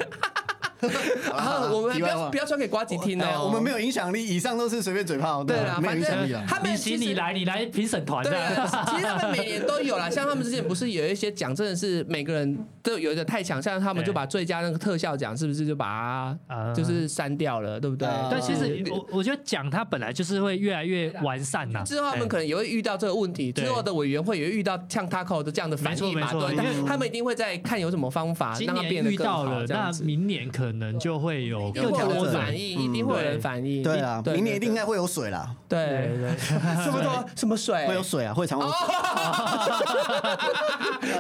[1.31, 3.25] 然后我们不要不要传给瓜吉听哦。
[3.25, 6.45] 哎我们没有影响力，以上都是随便嘴炮，对啦，没有影响力啊。
[6.47, 8.63] 他们你其实行你来，你来评审团对的。
[8.63, 18.09] 啊，其实他们每年都有啦，像他们之前不是有一些奖，真的是每个人都有点太强，像他们就把最佳那个特效奖是不是就把啊它就是删掉了，对不对？
[18.09, 21.83] 啊但其实我我觉得奖它本来就是会越来越完善呐。
[21.85, 30.05] 之后他们可能也会遇到这个问题，对之后的委员会也会遇到像 Taco 的这样的反应嘛，对，他们一定会在看有什么方法今让它变遇得更好，到了，那这样子。
[30.05, 33.83] 明年可能就会有更会有人多的反应，一定会有人反应。
[33.83, 36.37] 对啊，对明年一定应该会有水啦，对对对，
[36.85, 37.87] 什么多什么水？
[37.87, 38.69] 会有水啊，会常温。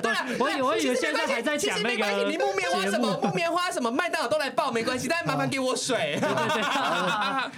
[0.02, 6.18] 对啊，我 以我以为现在还在讲那其实没关系个你木棉花什么木棉花什么麦当劳都来报没关系，但是麻烦给我水。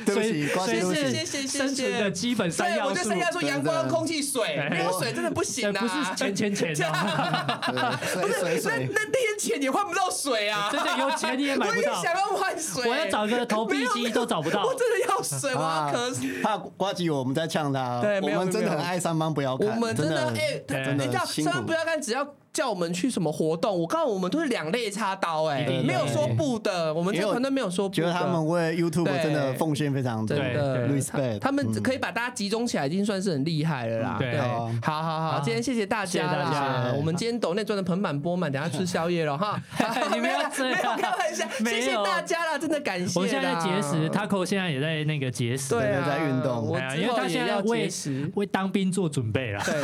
[0.04, 0.48] 对不起。
[0.64, 3.18] 谢谢谢谢生存的基本三对，要素我觉得三。
[3.18, 5.80] 要素阳光、对对空气、水，没有水真的不行，啊！
[5.80, 10.68] 不是钱钱钱哦，对水水那，那那些钱也换不到水啊！
[10.72, 16.42] 真的有钱你也买不想要换水，我要找个投币机都找不到 我真的要水，我要渴死。
[16.42, 21.72] 怕瓜吉我们在呛他，对我们真的很爱三班，不要看，我们真的哎，对真的你知道，辛苦上班不。
[21.72, 22.24] 要看，只要
[22.54, 28.00] 叫我们去什么活动，我告诉我们都是两肋插刀，哎，没有说不的，我们这个团队没有说不的。
[28.00, 31.40] 觉得他们为 YouTube 真的奉献非常多真的对，respect。
[31.40, 34.16] 他们嗯可以把大家集中起来，已经算是很厉害了啦。
[34.20, 34.70] 对好
[35.02, 36.92] 好好好，今天谢谢大家啦家！
[36.96, 39.60] 我们今天抖内赚的盆满钵满，等下吃宵夜了哈。
[40.14, 43.18] 你不要这样 没有开玩笑，谢谢大家啦，真的感谢。
[43.18, 48.30] 我现在在节食，Taco 现在也在那个节食，对啊，在运动我因为他现在为节食。
[48.36, 49.60] 为当兵做准备了。
[49.64, 49.82] 对，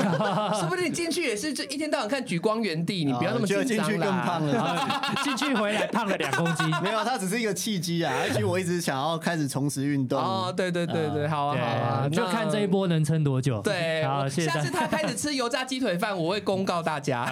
[0.61, 3.98] 说不定你进去也是就一天到晚看举光原地，你不要那么进去。
[3.98, 4.61] 更胖了。
[4.61, 8.12] 啊 进去回来胖了两公斤，没有，它只是一个契机啊！
[8.22, 10.18] 而且我一直想要开始重拾运动。
[10.18, 12.70] 哦，对对对对，好啊好啊，就看这一。
[12.70, 13.61] 波能撑多久。
[13.62, 14.48] 对， 好，谢谢。
[14.48, 17.28] 下次他开始吃油炸鸡腿饭，我会公告大家。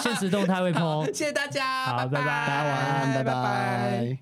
[0.00, 1.06] 现实动态会 PO。
[1.06, 4.16] 谢谢大家，好拜拜大家晚安，拜拜。